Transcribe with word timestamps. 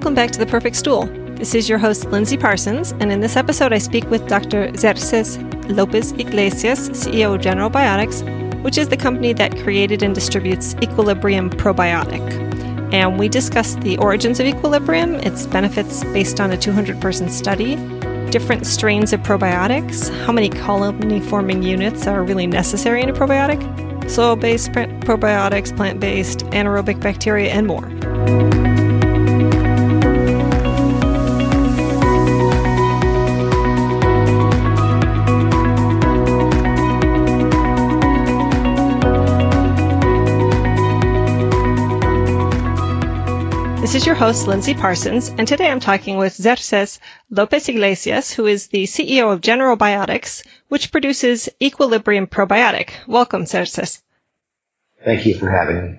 welcome 0.00 0.14
back 0.14 0.30
to 0.30 0.38
The 0.38 0.46
Perfect 0.46 0.76
Stool. 0.76 1.04
This 1.34 1.54
is 1.54 1.68
your 1.68 1.76
host, 1.76 2.06
Lindsey 2.06 2.38
Parsons, 2.38 2.92
and 3.00 3.12
in 3.12 3.20
this 3.20 3.36
episode, 3.36 3.70
I 3.74 3.76
speak 3.76 4.08
with 4.08 4.26
Dr. 4.26 4.74
Xerxes 4.74 5.36
López-Yglesias, 5.68 6.88
CEO 6.88 7.34
of 7.34 7.42
General 7.42 7.68
Biotics, 7.68 8.22
which 8.62 8.78
is 8.78 8.88
the 8.88 8.96
company 8.96 9.34
that 9.34 9.58
created 9.58 10.02
and 10.02 10.14
distributes 10.14 10.74
Equilibrium 10.76 11.50
Probiotic. 11.50 12.22
And 12.94 13.18
we 13.18 13.28
discuss 13.28 13.74
the 13.74 13.98
origins 13.98 14.40
of 14.40 14.46
Equilibrium, 14.46 15.16
its 15.16 15.46
benefits 15.46 16.02
based 16.04 16.40
on 16.40 16.50
a 16.50 16.56
200 16.56 16.98
person 16.98 17.28
study, 17.28 17.76
different 18.30 18.66
strains 18.66 19.12
of 19.12 19.20
probiotics, 19.20 20.08
how 20.24 20.32
many 20.32 20.48
colony 20.48 21.20
forming 21.20 21.62
units 21.62 22.06
are 22.06 22.24
really 22.24 22.46
necessary 22.46 23.02
in 23.02 23.10
a 23.10 23.12
probiotic, 23.12 23.60
soil 24.08 24.34
based 24.34 24.72
probiotics, 24.72 25.76
plant 25.76 26.00
based, 26.00 26.38
anaerobic 26.52 26.98
bacteria, 27.00 27.50
and 27.50 27.66
more. 27.66 27.99
This 43.90 44.02
is 44.02 44.06
your 44.06 44.14
host, 44.14 44.46
Lindsey 44.46 44.74
Parsons, 44.74 45.30
and 45.30 45.48
today 45.48 45.68
I'm 45.68 45.80
talking 45.80 46.16
with 46.16 46.36
Xerxes 46.36 47.00
López-Yglesias, 47.32 48.32
who 48.32 48.46
is 48.46 48.68
the 48.68 48.84
CEO 48.84 49.32
of 49.32 49.40
General 49.40 49.76
Biotics, 49.76 50.46
which 50.68 50.92
produces 50.92 51.48
Equilibrium 51.60 52.28
Probiotic. 52.28 52.90
Welcome, 53.08 53.46
Xerxes. 53.46 54.00
Thank 55.04 55.26
you 55.26 55.36
for 55.36 55.50
having 55.50 55.82
me. 55.82 55.98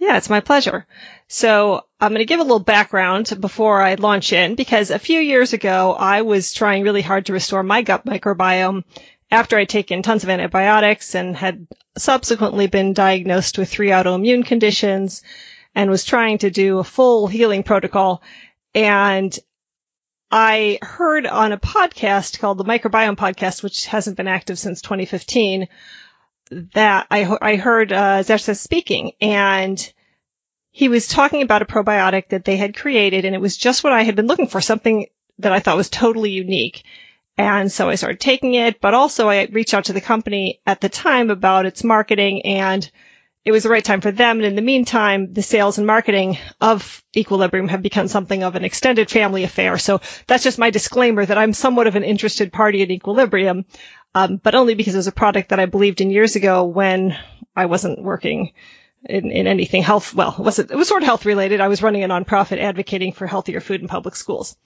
Yeah, 0.00 0.16
it's 0.16 0.28
my 0.28 0.40
pleasure. 0.40 0.88
So 1.28 1.84
I'm 2.00 2.10
going 2.10 2.18
to 2.18 2.24
give 2.24 2.40
a 2.40 2.42
little 2.42 2.58
background 2.58 3.32
before 3.40 3.80
I 3.80 3.94
launch 3.94 4.32
in 4.32 4.56
because 4.56 4.90
a 4.90 4.98
few 4.98 5.20
years 5.20 5.52
ago, 5.52 5.94
I 5.96 6.22
was 6.22 6.52
trying 6.52 6.82
really 6.82 7.02
hard 7.02 7.26
to 7.26 7.32
restore 7.32 7.62
my 7.62 7.82
gut 7.82 8.04
microbiome 8.04 8.82
after 9.30 9.56
I'd 9.56 9.68
taken 9.68 10.02
tons 10.02 10.24
of 10.24 10.30
antibiotics 10.30 11.14
and 11.14 11.36
had 11.36 11.68
subsequently 11.96 12.66
been 12.66 12.92
diagnosed 12.92 13.56
with 13.56 13.68
three 13.70 13.90
autoimmune 13.90 14.44
conditions 14.44 15.22
and 15.74 15.90
was 15.90 16.04
trying 16.04 16.38
to 16.38 16.50
do 16.50 16.78
a 16.78 16.84
full 16.84 17.26
healing 17.26 17.62
protocol. 17.62 18.22
And 18.74 19.36
I 20.30 20.78
heard 20.82 21.26
on 21.26 21.52
a 21.52 21.58
podcast 21.58 22.38
called 22.38 22.58
the 22.58 22.64
Microbiome 22.64 23.16
Podcast, 23.16 23.62
which 23.62 23.86
hasn't 23.86 24.16
been 24.16 24.28
active 24.28 24.58
since 24.58 24.80
2015, 24.82 25.68
that 26.74 27.06
I, 27.10 27.36
I 27.40 27.56
heard 27.56 27.92
uh, 27.92 28.22
Xerxes 28.22 28.60
speaking 28.60 29.12
and 29.20 29.92
he 30.72 30.88
was 30.88 31.08
talking 31.08 31.42
about 31.42 31.62
a 31.62 31.66
probiotic 31.66 32.28
that 32.28 32.44
they 32.44 32.56
had 32.56 32.76
created 32.76 33.24
and 33.24 33.34
it 33.34 33.40
was 33.40 33.56
just 33.56 33.82
what 33.82 33.92
I 33.92 34.02
had 34.02 34.16
been 34.16 34.26
looking 34.26 34.48
for, 34.48 34.60
something 34.60 35.06
that 35.38 35.52
I 35.52 35.60
thought 35.60 35.76
was 35.76 35.90
totally 35.90 36.30
unique. 36.30 36.84
And 37.36 37.72
so 37.72 37.88
I 37.88 37.94
started 37.94 38.20
taking 38.20 38.54
it, 38.54 38.80
but 38.80 38.94
also 38.94 39.28
I 39.28 39.48
reached 39.50 39.74
out 39.74 39.86
to 39.86 39.92
the 39.92 40.00
company 40.00 40.60
at 40.66 40.80
the 40.80 40.88
time 40.88 41.30
about 41.30 41.66
its 41.66 41.82
marketing 41.82 42.42
and 42.42 42.88
it 43.44 43.52
was 43.52 43.62
the 43.62 43.70
right 43.70 43.84
time 43.84 44.00
for 44.00 44.12
them. 44.12 44.38
And 44.38 44.46
in 44.46 44.54
the 44.54 44.62
meantime, 44.62 45.32
the 45.32 45.42
sales 45.42 45.78
and 45.78 45.86
marketing 45.86 46.38
of 46.60 47.02
Equilibrium 47.16 47.68
have 47.68 47.82
become 47.82 48.08
something 48.08 48.42
of 48.42 48.54
an 48.54 48.64
extended 48.64 49.10
family 49.10 49.44
affair. 49.44 49.78
So 49.78 50.00
that's 50.26 50.44
just 50.44 50.58
my 50.58 50.70
disclaimer 50.70 51.24
that 51.24 51.38
I'm 51.38 51.52
somewhat 51.52 51.86
of 51.86 51.96
an 51.96 52.04
interested 52.04 52.52
party 52.52 52.82
in 52.82 52.90
Equilibrium, 52.90 53.64
um, 54.14 54.36
but 54.36 54.54
only 54.54 54.74
because 54.74 54.94
it 54.94 54.98
was 54.98 55.06
a 55.06 55.12
product 55.12 55.50
that 55.50 55.60
I 55.60 55.66
believed 55.66 56.00
in 56.00 56.10
years 56.10 56.36
ago 56.36 56.64
when 56.64 57.16
I 57.56 57.66
wasn't 57.66 58.02
working 58.02 58.52
in, 59.04 59.30
in 59.30 59.46
anything 59.46 59.82
health. 59.82 60.14
Well, 60.14 60.34
it 60.38 60.42
was, 60.42 60.58
it 60.58 60.70
was 60.70 60.88
sort 60.88 61.02
of 61.02 61.06
health 61.06 61.24
related. 61.24 61.62
I 61.62 61.68
was 61.68 61.82
running 61.82 62.04
a 62.04 62.08
nonprofit 62.08 62.58
advocating 62.58 63.12
for 63.12 63.26
healthier 63.26 63.60
food 63.60 63.80
in 63.80 63.88
public 63.88 64.16
schools. 64.16 64.56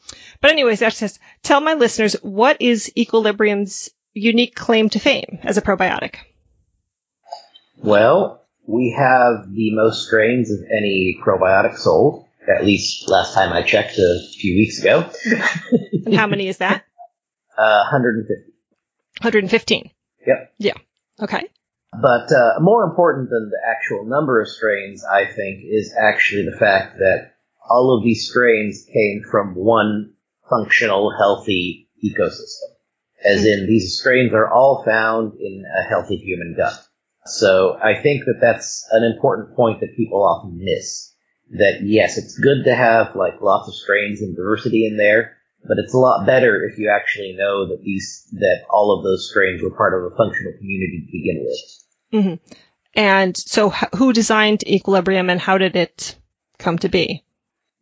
But 0.41 0.51
anyways, 0.51 0.81
that 0.81 0.95
says, 0.95 1.21
tell 1.45 1.61
my 1.61 1.75
listeners, 1.75 2.15
what 2.23 2.57
is 2.61 2.91
Equilibrium's 2.97 3.91
unique 4.13 4.57
claim 4.57 4.89
to 4.91 4.99
fame 4.99 5.39
as 5.45 5.59
a 5.59 5.63
probiotic? 5.63 6.17
Well, 7.77 8.44
we 8.67 8.95
have 8.97 9.53
the 9.53 9.75
most 9.75 10.07
strains 10.07 10.51
of 10.51 10.59
any 10.71 11.19
probiotic 11.25 11.77
sold, 11.77 12.27
at 12.49 12.65
least 12.65 13.09
last 13.09 13.35
time 13.35 13.53
I 13.53 13.63
checked 13.63 13.99
a 13.99 14.21
few 14.39 14.57
weeks 14.57 14.81
ago. 14.81 15.11
and 16.07 16.15
how 16.15 16.27
many 16.27 16.49
is 16.49 16.59
that? 16.59 16.85
Uh, 17.57 17.87
150. 17.93 18.51
115. 19.23 19.91
Yep. 20.27 20.55
Yeah. 20.59 20.73
Okay. 21.23 21.49
But 21.93 22.33
uh, 22.33 22.59
more 22.59 22.83
important 22.83 23.31
than 23.31 23.49
the 23.49 23.61
actual 23.65 24.05
number 24.07 24.41
of 24.41 24.49
strains, 24.49 25.05
I 25.05 25.27
think, 25.27 25.63
is 25.63 25.95
actually 25.97 26.47
the 26.51 26.57
fact 26.59 26.99
that 26.99 27.35
all 27.71 27.97
of 27.97 28.03
these 28.03 28.29
strains 28.29 28.85
came 28.93 29.23
from 29.31 29.55
one 29.55 30.15
functional, 30.51 31.15
healthy 31.17 31.89
ecosystem. 32.05 32.75
As 33.25 33.43
mm-hmm. 33.43 33.63
in, 33.63 33.67
these 33.69 33.99
strains 33.99 34.33
are 34.33 34.53
all 34.53 34.83
found 34.85 35.35
in 35.35 35.65
a 35.65 35.89
healthy 35.89 36.17
human 36.17 36.55
gut. 36.57 36.75
So 37.27 37.79
I 37.83 38.01
think 38.01 38.25
that 38.27 38.39
that's 38.41 38.87
an 38.91 39.03
important 39.03 39.57
point 39.57 39.81
that 39.81 39.97
people 39.97 40.23
often 40.23 40.59
miss. 40.63 41.13
That 41.51 41.83
yes, 41.83 42.19
it's 42.19 42.39
good 42.39 42.65
to 42.65 42.75
have 42.75 43.15
like 43.17 43.41
lots 43.41 43.69
of 43.69 43.75
strains 43.75 44.21
and 44.21 44.37
diversity 44.37 44.87
in 44.87 44.97
there, 44.97 45.37
but 45.63 45.79
it's 45.79 45.95
a 45.95 45.99
lot 45.99 46.27
better 46.27 46.65
if 46.65 46.79
you 46.79 46.91
actually 46.91 47.35
know 47.37 47.69
that 47.69 47.83
these 47.83 48.27
that 48.33 48.63
all 48.71 48.97
of 48.97 49.05
those 49.05 49.29
strains 49.31 49.63
were 49.63 49.71
part 49.71 49.95
of 49.95 50.13
a 50.13 50.17
functional 50.17 50.53
community 50.59 51.07
to 51.07 51.13
begin 51.13 51.45
with. 51.45 52.25
Mm-hmm. 52.25 52.55
And 52.97 53.37
so, 53.37 53.71
who 53.97 54.13
designed 54.13 54.67
Equilibrium, 54.67 55.29
and 55.29 55.41
how 55.41 55.59
did 55.59 55.77
it 55.77 56.17
come 56.59 56.79
to 56.79 56.89
be? 56.89 57.25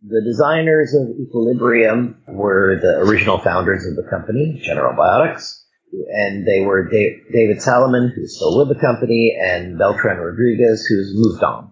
The 0.03 0.23
designers 0.25 0.95
of 0.95 1.09
Equilibrium 1.21 2.23
were 2.27 2.79
the 2.81 2.99
original 2.99 3.39
founders 3.39 3.87
of 3.87 3.95
the 3.95 4.09
company, 4.11 4.61
General 4.63 4.97
Biotics 4.97 5.62
and 5.93 6.47
they 6.47 6.61
were 6.61 6.89
David 6.89 7.61
Salomon, 7.61 8.13
who's 8.15 8.37
still 8.37 8.59
with 8.59 8.69
the 8.69 8.81
company, 8.81 9.37
and 9.41 9.79
Beltran 9.79 10.19
Rodriguez, 10.19 10.87
who's 10.87 11.13
moved 11.15 11.43
on. 11.43 11.71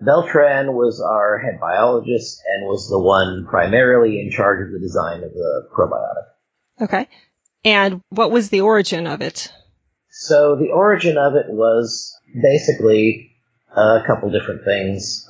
Beltran 0.00 0.74
was 0.74 1.00
our 1.00 1.38
head 1.38 1.58
biologist 1.60 2.40
and 2.46 2.66
was 2.66 2.88
the 2.88 2.98
one 2.98 3.46
primarily 3.48 4.20
in 4.20 4.30
charge 4.30 4.64
of 4.64 4.72
the 4.72 4.78
design 4.78 5.24
of 5.24 5.32
the 5.32 5.68
probiotic. 5.76 6.84
Okay. 6.84 7.08
And 7.64 8.00
what 8.10 8.30
was 8.30 8.50
the 8.50 8.60
origin 8.60 9.06
of 9.06 9.20
it? 9.20 9.52
So 10.10 10.56
the 10.56 10.70
origin 10.70 11.18
of 11.18 11.34
it 11.34 11.46
was 11.48 12.16
basically 12.40 13.32
a 13.76 14.00
couple 14.06 14.30
different 14.30 14.64
things. 14.64 15.28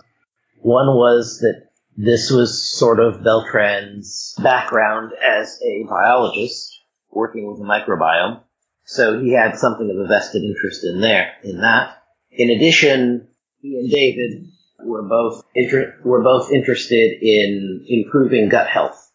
One 0.61 0.89
was 0.89 1.39
that 1.41 1.69
this 1.97 2.31
was 2.31 2.63
sort 2.63 3.01
of 3.01 3.25
Beltran's 3.25 4.35
background 4.43 5.13
as 5.25 5.59
a 5.65 5.85
biologist 5.89 6.78
working 7.11 7.47
with 7.47 7.59
the 7.59 7.65
microbiome. 7.65 8.41
So 8.85 9.21
he 9.21 9.33
had 9.33 9.59
something 9.59 9.91
of 9.91 9.97
a 10.05 10.09
vested 10.09 10.43
interest 10.43 10.85
in 10.85 11.01
there, 11.01 11.33
in 11.45 11.61
that. 11.61 11.99
In 12.31 12.51
addition, 12.51 13.29
he 13.61 13.79
and 13.79 13.91
David 13.91 14.49
were 14.83 15.03
both 15.03 15.43
inter- 15.55 15.97
were 16.05 16.23
both 16.23 16.51
interested 16.53 17.19
in 17.23 17.85
improving 17.87 18.49
gut 18.49 18.69
health 18.69 19.11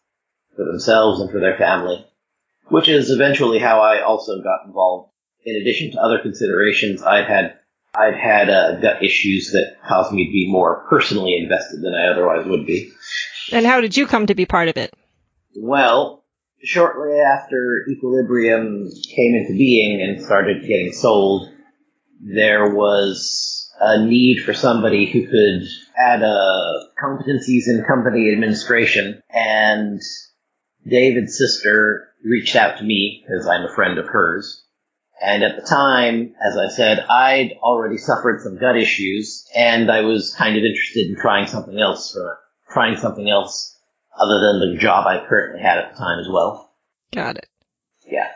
for 0.54 0.64
themselves 0.64 1.20
and 1.20 1.30
for 1.30 1.40
their 1.40 1.56
family, 1.56 2.06
which 2.68 2.88
is 2.88 3.10
eventually 3.10 3.58
how 3.58 3.80
I 3.80 4.02
also 4.02 4.42
got 4.42 4.66
involved. 4.66 5.10
In 5.44 5.56
addition 5.56 5.92
to 5.92 6.00
other 6.00 6.20
considerations, 6.20 7.02
I'd 7.02 7.26
had 7.26 7.58
I'd 7.94 8.16
had 8.16 8.50
uh, 8.50 8.80
gut 8.80 9.02
issues 9.02 9.50
that 9.52 9.76
caused 9.86 10.12
me 10.12 10.26
to 10.26 10.32
be 10.32 10.50
more 10.50 10.84
personally 10.88 11.36
invested 11.36 11.82
than 11.82 11.94
I 11.94 12.08
otherwise 12.08 12.46
would 12.46 12.66
be. 12.66 12.92
And 13.52 13.66
how 13.66 13.80
did 13.80 13.96
you 13.96 14.06
come 14.06 14.26
to 14.26 14.34
be 14.34 14.46
part 14.46 14.68
of 14.68 14.76
it? 14.76 14.92
Well, 15.56 16.23
shortly 16.62 17.18
after 17.20 17.84
Equilibrium 17.90 18.88
came 19.14 19.34
into 19.34 19.56
being 19.56 20.00
and 20.00 20.24
started 20.24 20.62
getting 20.62 20.92
sold, 20.92 21.48
there 22.20 22.74
was 22.74 23.70
a 23.80 24.04
need 24.04 24.42
for 24.44 24.54
somebody 24.54 25.10
who 25.10 25.26
could 25.26 25.68
add 25.96 26.22
uh, 26.22 26.84
competencies 27.02 27.66
in 27.66 27.84
company 27.86 28.32
administration. 28.32 29.22
And 29.30 30.00
David's 30.86 31.36
sister 31.36 32.08
reached 32.24 32.56
out 32.56 32.78
to 32.78 32.84
me 32.84 33.22
because 33.22 33.46
I'm 33.46 33.64
a 33.64 33.74
friend 33.74 33.98
of 33.98 34.06
hers. 34.06 34.62
And 35.22 35.42
at 35.42 35.56
the 35.56 35.66
time, 35.66 36.34
as 36.46 36.56
I 36.56 36.68
said, 36.68 37.00
I'd 37.08 37.52
already 37.62 37.98
suffered 37.98 38.42
some 38.42 38.58
gut 38.58 38.76
issues, 38.76 39.46
and 39.54 39.90
I 39.90 40.00
was 40.00 40.34
kind 40.34 40.56
of 40.56 40.64
interested 40.64 41.08
in 41.08 41.16
trying 41.16 41.46
something 41.46 41.78
else 41.78 42.12
for 42.12 42.38
trying 42.70 42.96
something 42.96 43.30
else 43.30 43.73
other 44.18 44.40
than 44.40 44.60
the 44.60 44.78
job 44.78 45.06
I 45.06 45.24
currently 45.26 45.60
had 45.62 45.78
at 45.78 45.92
the 45.92 45.98
time 45.98 46.20
as 46.20 46.28
well. 46.28 46.72
Got 47.12 47.36
it. 47.36 47.48
Yeah. 48.06 48.28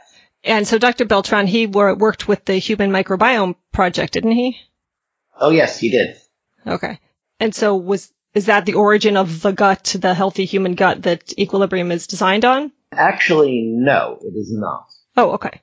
And 0.44 0.66
so 0.66 0.78
Dr. 0.78 1.04
Beltran, 1.04 1.46
he 1.46 1.66
worked 1.66 2.28
with 2.28 2.44
the 2.44 2.54
Human 2.54 2.90
Microbiome 2.90 3.56
Project, 3.72 4.12
didn't 4.12 4.32
he? 4.32 4.58
Oh 5.38 5.50
yes, 5.50 5.78
he 5.78 5.90
did. 5.90 6.16
Okay. 6.66 6.98
And 7.40 7.54
so 7.54 7.76
was 7.76 8.12
is 8.34 8.46
that 8.46 8.66
the 8.66 8.74
origin 8.74 9.16
of 9.16 9.42
the 9.42 9.52
gut, 9.52 9.96
the 9.98 10.14
healthy 10.14 10.44
human 10.44 10.74
gut 10.74 11.02
that 11.02 11.38
Equilibrium 11.38 11.90
is 11.90 12.06
designed 12.06 12.44
on? 12.44 12.72
Actually, 12.92 13.62
no, 13.62 14.18
it 14.20 14.36
is 14.36 14.52
not. 14.52 14.86
Oh, 15.16 15.32
okay. 15.32 15.60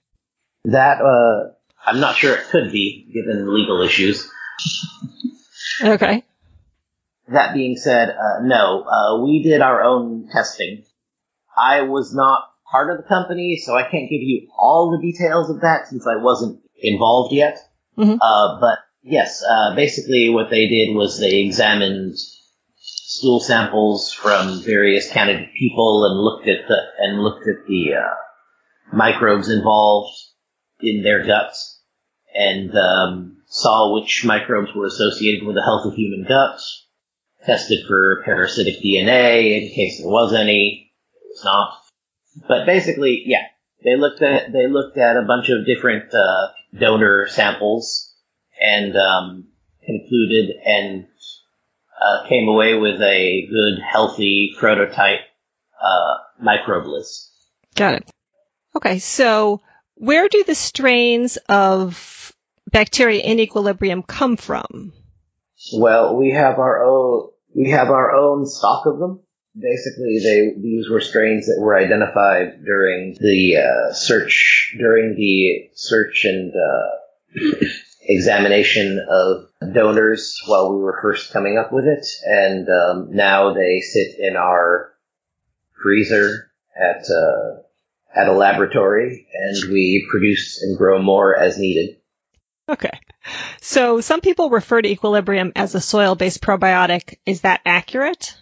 That 0.65 0.99
uh, 1.01 1.53
I'm 1.85 1.99
not 1.99 2.15
sure 2.15 2.35
it 2.35 2.47
could 2.49 2.71
be 2.71 3.07
given 3.13 3.53
legal 3.53 3.81
issues. 3.81 4.29
Okay. 5.81 6.23
That 7.27 7.53
being 7.53 7.75
said, 7.75 8.09
uh, 8.09 8.41
no, 8.43 8.83
uh, 8.83 9.23
we 9.23 9.43
did 9.43 9.61
our 9.61 9.81
own 9.83 10.27
testing. 10.31 10.83
I 11.57 11.81
was 11.81 12.13
not 12.13 12.43
part 12.71 12.91
of 12.91 12.97
the 12.97 13.07
company, 13.07 13.61
so 13.63 13.75
I 13.75 13.83
can't 13.83 14.09
give 14.09 14.21
you 14.21 14.49
all 14.57 14.91
the 14.91 15.01
details 15.01 15.49
of 15.49 15.61
that 15.61 15.87
since 15.87 16.05
I 16.05 16.17
wasn't 16.21 16.61
involved 16.81 17.33
yet. 17.33 17.57
Mhm. 17.97 18.17
Uh, 18.21 18.59
but 18.59 18.79
yes, 19.03 19.43
uh, 19.47 19.75
basically 19.75 20.29
what 20.29 20.49
they 20.49 20.67
did 20.67 20.95
was 20.95 21.19
they 21.19 21.37
examined 21.41 22.15
stool 22.77 23.39
samples 23.39 24.11
from 24.11 24.61
various 24.61 25.09
candidate 25.11 25.53
people 25.57 26.05
and 26.05 26.19
looked 26.19 26.47
at 26.47 26.67
the 26.67 26.77
and 26.99 27.21
looked 27.23 27.47
at 27.47 27.65
the 27.67 27.93
uh, 27.93 28.95
microbes 28.95 29.49
involved 29.49 30.13
in 30.81 31.01
their 31.03 31.25
guts 31.25 31.81
and 32.33 32.75
um, 32.75 33.37
saw 33.47 33.93
which 33.93 34.25
microbes 34.25 34.75
were 34.75 34.85
associated 34.85 35.45
with 35.45 35.55
the 35.55 35.63
health 35.63 35.85
of 35.85 35.93
human 35.93 36.25
gut. 36.27 36.59
Tested 37.45 37.85
for 37.87 38.23
parasitic 38.25 38.81
DNA 38.83 39.61
in 39.61 39.73
case 39.73 39.99
there 39.99 40.07
was 40.07 40.33
any. 40.33 40.91
It 41.13 41.27
was 41.29 41.45
not. 41.45 41.81
But 42.47 42.65
basically, 42.65 43.23
yeah, 43.25 43.43
they 43.83 43.95
looked 43.95 44.21
at 44.21 44.51
they 44.51 44.67
looked 44.67 44.97
at 44.97 45.17
a 45.17 45.21
bunch 45.21 45.49
of 45.49 45.65
different 45.65 46.13
uh, 46.13 46.47
donor 46.77 47.27
samples 47.27 48.13
and 48.59 48.95
um, 48.97 49.47
concluded 49.85 50.55
and 50.65 51.07
uh, 52.01 52.27
came 52.27 52.47
away 52.47 52.73
with 52.75 53.01
a 53.01 53.47
good, 53.47 53.79
healthy 53.81 54.53
prototype 54.57 55.21
uh, 55.81 56.17
microbe 56.41 56.87
list. 56.87 57.31
Got 57.75 57.95
it. 57.95 58.09
Okay, 58.75 58.99
so 58.99 59.61
where 59.95 60.27
do 60.27 60.43
the 60.43 60.55
strains 60.55 61.37
of 61.47 62.33
bacteria 62.71 63.21
in 63.21 63.39
equilibrium 63.39 64.03
come 64.03 64.35
from? 64.35 64.93
Well, 65.73 66.15
we 66.15 66.31
have 66.31 66.59
our 66.59 66.83
own 66.83 67.29
we 67.55 67.71
have 67.71 67.89
our 67.89 68.11
own 68.11 68.45
stock 68.45 68.85
of 68.85 68.99
them. 68.99 69.21
Basically, 69.57 70.19
they 70.19 70.61
these 70.61 70.89
were 70.89 70.99
strains 70.99 71.45
that 71.45 71.61
were 71.61 71.77
identified 71.77 72.65
during 72.65 73.15
the 73.19 73.57
uh, 73.57 73.93
search 73.93 74.75
during 74.77 75.15
the 75.15 75.69
search 75.73 76.25
and 76.25 76.53
uh, 76.53 77.65
examination 78.01 78.99
of 79.09 79.73
donors 79.73 80.41
while 80.45 80.73
we 80.73 80.81
were 80.81 80.99
first 81.01 81.31
coming 81.31 81.57
up 81.57 81.71
with 81.71 81.85
it, 81.85 82.05
and 82.25 82.67
um, 82.67 83.15
now 83.15 83.53
they 83.53 83.79
sit 83.79 84.19
in 84.19 84.35
our 84.35 84.93
freezer 85.81 86.51
at 86.75 87.05
uh, 87.09 87.61
at 88.13 88.27
a 88.27 88.33
laboratory, 88.33 89.25
and 89.33 89.71
we 89.71 90.05
produce 90.11 90.61
and 90.61 90.77
grow 90.77 91.01
more 91.01 91.33
as 91.37 91.57
needed. 91.57 91.95
Okay. 92.67 92.91
So 93.61 94.01
some 94.01 94.21
people 94.21 94.49
refer 94.49 94.81
to 94.81 94.89
equilibrium 94.89 95.51
as 95.55 95.75
a 95.75 95.81
soil-based 95.81 96.41
probiotic. 96.41 97.15
Is 97.25 97.41
that 97.41 97.61
accurate? 97.65 98.35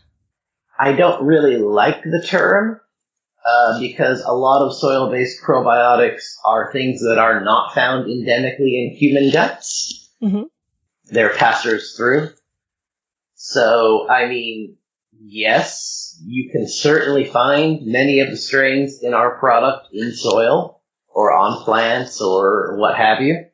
I 0.78 0.94
don't 0.94 1.26
really 1.26 1.58
like 1.58 2.04
the 2.04 2.26
term 2.28 2.82
uh, 3.46 3.80
because 3.80 4.24
a 4.26 4.34
lot 4.34 4.66
of 4.66 4.76
soil-based 4.76 5.42
probiotics 5.44 6.36
are 6.46 6.72
things 6.72 7.02
that 7.02 7.18
are 7.20 7.44
not 7.44 7.74
found 7.74 8.06
endemically 8.06 8.74
in 8.74 8.96
human 8.98 9.32
guts. 9.32 10.10
Mhm. 10.22 10.46
They're 11.06 11.36
passers 11.36 11.96
through. 11.96 12.30
So, 13.36 14.08
I 14.10 14.28
mean, 14.28 14.78
yes, 15.22 16.20
you 16.26 16.50
can 16.50 16.68
certainly 16.68 17.26
find 17.26 17.86
many 17.86 18.22
of 18.22 18.30
the 18.30 18.38
strains 18.38 19.04
in 19.04 19.14
our 19.14 19.38
product 19.38 19.88
in 19.94 20.14
soil 20.14 20.82
or 21.10 21.34
on 21.34 21.64
plants 21.64 22.22
or 22.22 22.78
what 22.78 22.96
have 22.96 23.22
you. 23.22 23.46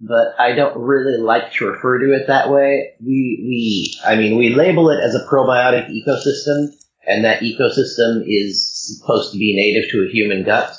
But 0.00 0.34
I 0.38 0.52
don't 0.52 0.76
really 0.76 1.18
like 1.18 1.52
to 1.54 1.66
refer 1.66 1.98
to 2.00 2.12
it 2.14 2.26
that 2.26 2.50
way. 2.50 2.94
We, 3.00 3.40
we, 3.42 3.94
I 4.04 4.16
mean, 4.16 4.36
we 4.36 4.54
label 4.54 4.90
it 4.90 5.00
as 5.02 5.14
a 5.14 5.26
probiotic 5.26 5.88
ecosystem, 5.88 6.68
and 7.06 7.24
that 7.24 7.40
ecosystem 7.40 8.24
is 8.26 8.98
supposed 8.98 9.32
to 9.32 9.38
be 9.38 9.54
native 9.56 9.90
to 9.92 10.06
a 10.06 10.12
human 10.12 10.44
gut. 10.44 10.76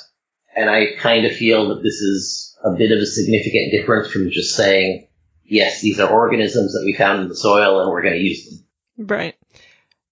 And 0.54 0.70
I 0.70 0.96
kind 0.98 1.26
of 1.26 1.32
feel 1.32 1.68
that 1.68 1.82
this 1.82 2.00
is 2.00 2.56
a 2.64 2.72
bit 2.76 2.92
of 2.92 2.98
a 2.98 3.06
significant 3.06 3.72
difference 3.72 4.10
from 4.10 4.30
just 4.30 4.54
saying, 4.56 5.08
yes, 5.44 5.80
these 5.80 6.00
are 6.00 6.10
organisms 6.10 6.72
that 6.72 6.84
we 6.84 6.94
found 6.94 7.22
in 7.22 7.28
the 7.28 7.36
soil 7.36 7.80
and 7.80 7.90
we're 7.90 8.02
going 8.02 8.14
to 8.14 8.20
use 8.20 8.48
them. 8.48 8.64
Right. 9.06 9.34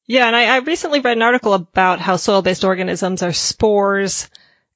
Yeah, 0.07 0.27
and 0.27 0.37
I, 0.37 0.55
I 0.55 0.59
recently 0.59 1.01
read 1.01 1.17
an 1.17 1.23
article 1.23 1.55
about 1.55 1.99
how 1.99 2.17
soil-based 2.17 2.65
organisms 2.65 3.23
are 3.23 3.33
spores 3.33 4.29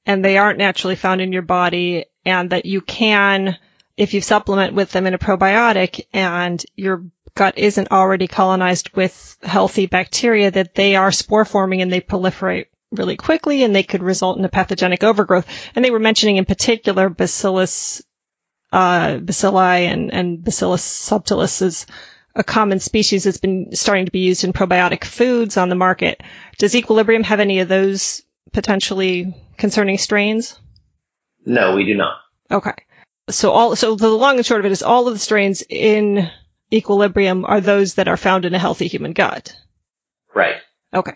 and 0.07 0.25
they 0.25 0.39
aren't 0.39 0.59
naturally 0.59 0.97
found 0.97 1.21
in 1.21 1.33
your 1.33 1.43
body 1.43 2.07
and 2.25 2.51
that 2.51 2.65
you 2.65 2.81
can, 2.81 3.59
if 3.99 4.15
you 4.15 4.21
supplement 4.21 4.75
with 4.75 4.93
them 4.93 5.07
in 5.07 5.15
a 5.15 5.19
probiotic 5.19 6.07
and 6.13 6.65
your 6.77 7.05
gut 7.35 7.59
isn't 7.59 7.91
already 7.91 8.29
colonized 8.29 8.91
with 8.95 9.37
healthy 9.43 9.87
bacteria, 9.87 10.53
that 10.53 10.77
they 10.77 10.95
are 10.95 11.11
spore 11.11 11.45
forming 11.45 11.83
and 11.83 11.93
they 11.93 12.01
proliferate 12.01 12.67
really 12.93 13.17
quickly 13.17 13.65
and 13.65 13.75
they 13.75 13.83
could 13.83 14.03
result 14.03 14.39
in 14.39 14.45
a 14.45 14.49
pathogenic 14.49 15.03
overgrowth. 15.03 15.47
And 15.75 15.85
they 15.85 15.91
were 15.91 15.99
mentioning 15.99 16.37
in 16.37 16.45
particular 16.45 17.09
bacillus, 17.09 18.01
uh, 18.73 19.19
bacilli 19.19 19.87
and, 19.87 20.15
and 20.15 20.45
bacillus 20.45 20.85
subtilis 20.85 21.61
is 21.61 21.87
a 22.37 22.45
common 22.45 22.79
species 22.79 23.25
that's 23.25 23.39
been 23.39 23.75
starting 23.75 24.07
to 24.07 24.13
be 24.13 24.21
used 24.21 24.45
in 24.45 24.53
probiotic 24.53 25.03
foods 25.03 25.57
on 25.57 25.71
the 25.71 25.75
market. 25.75 26.23
Does 26.59 26.77
Equilibrium 26.77 27.25
have 27.25 27.41
any 27.41 27.59
of 27.59 27.69
those 27.69 28.23
potentially 28.53 29.35
concerning 29.57 29.99
strains? 29.99 30.57
No, 31.45 31.75
we 31.75 31.85
do 31.85 31.97
not. 31.97 32.15
Okay. 32.49 32.75
So 33.31 33.51
all, 33.51 33.77
so 33.77 33.95
the 33.95 34.09
long 34.09 34.37
and 34.37 34.47
short 34.47 34.61
of 34.61 34.67
it 34.67 34.73
is 34.73 34.83
all 34.83 35.09
of 35.09 35.15
the 35.15 35.21
strains 35.21 35.63
in 35.69 36.31
Equilibrium 36.73 37.45
are 37.45 37.61
those 37.61 37.95
that 37.95 38.09
are 38.09 38.17
found 38.17 38.45
in 38.45 38.55
a 38.55 38.59
healthy 38.59 38.89
human 38.89 39.13
gut. 39.13 39.55
Right. 40.35 40.57
Okay. 40.93 41.15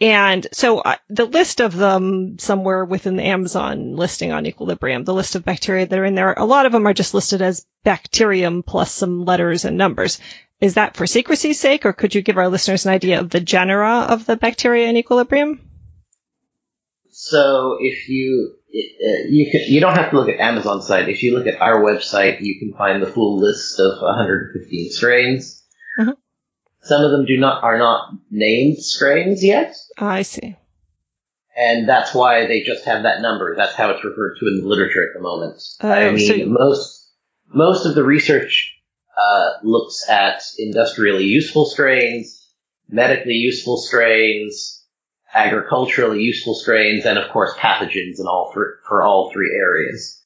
And 0.00 0.46
so 0.52 0.78
uh, 0.78 0.96
the 1.10 1.26
list 1.26 1.60
of 1.60 1.76
them 1.76 2.38
somewhere 2.38 2.84
within 2.86 3.16
the 3.16 3.24
Amazon 3.24 3.96
listing 3.96 4.32
on 4.32 4.46
Equilibrium, 4.46 5.04
the 5.04 5.12
list 5.12 5.34
of 5.34 5.44
bacteria 5.44 5.86
that 5.86 5.98
are 5.98 6.04
in 6.04 6.14
there, 6.14 6.32
a 6.32 6.46
lot 6.46 6.64
of 6.64 6.72
them 6.72 6.86
are 6.86 6.94
just 6.94 7.12
listed 7.12 7.42
as 7.42 7.66
bacterium 7.84 8.62
plus 8.62 8.92
some 8.92 9.26
letters 9.26 9.66
and 9.66 9.76
numbers. 9.76 10.18
Is 10.58 10.74
that 10.74 10.96
for 10.96 11.06
secrecy's 11.06 11.60
sake, 11.60 11.84
or 11.84 11.92
could 11.92 12.14
you 12.14 12.22
give 12.22 12.38
our 12.38 12.48
listeners 12.48 12.86
an 12.86 12.92
idea 12.92 13.20
of 13.20 13.30
the 13.30 13.40
genera 13.40 14.06
of 14.08 14.24
the 14.24 14.36
bacteria 14.36 14.88
in 14.88 14.96
Equilibrium? 14.96 15.60
So 17.10 17.76
if 17.80 18.08
you 18.08 18.56
uh, 18.72 19.28
you 19.28 19.50
can, 19.50 19.62
you 19.66 19.80
don't 19.80 19.96
have 19.96 20.10
to 20.10 20.16
look 20.16 20.28
at 20.28 20.38
Amazon 20.40 20.82
site. 20.82 21.08
If 21.08 21.22
you 21.22 21.36
look 21.36 21.46
at 21.46 21.60
our 21.60 21.82
website, 21.82 22.38
you 22.40 22.58
can 22.58 22.72
find 22.76 23.02
the 23.02 23.06
full 23.10 23.38
list 23.38 23.78
of 23.80 24.00
115 24.00 24.90
strains. 24.90 25.62
Mhm. 25.98 26.14
Some 26.82 27.04
of 27.04 27.10
them 27.10 27.26
do 27.26 27.36
not 27.36 27.62
are 27.64 27.78
not 27.78 28.10
named 28.30 28.78
strains 28.78 29.44
yet, 29.44 29.76
I 29.98 30.22
see. 30.22 30.56
and 31.56 31.88
that's 31.88 32.14
why 32.14 32.46
they 32.46 32.62
just 32.62 32.84
have 32.84 33.02
that 33.02 33.20
number. 33.20 33.54
That's 33.56 33.74
how 33.74 33.90
it's 33.90 34.04
referred 34.04 34.36
to 34.40 34.46
in 34.46 34.60
the 34.62 34.66
literature 34.68 35.02
at 35.02 35.14
the 35.14 35.20
moment. 35.20 35.60
Oh, 35.82 35.90
I 35.90 36.10
mean, 36.12 36.26
so- 36.26 36.46
most 36.46 37.10
most 37.52 37.84
of 37.86 37.94
the 37.96 38.04
research 38.04 38.72
uh, 39.20 39.50
looks 39.64 40.08
at 40.08 40.40
industrially 40.58 41.24
useful 41.24 41.66
strains, 41.66 42.48
medically 42.88 43.34
useful 43.34 43.76
strains, 43.76 44.79
agriculturally 45.34 46.20
useful 46.20 46.54
strains, 46.54 47.04
and 47.06 47.18
of 47.18 47.30
course 47.30 47.52
pathogens 47.54 48.18
in 48.18 48.26
all 48.26 48.52
thr 48.52 48.62
for 48.86 49.02
all 49.02 49.30
three 49.32 49.54
areas. 49.56 50.22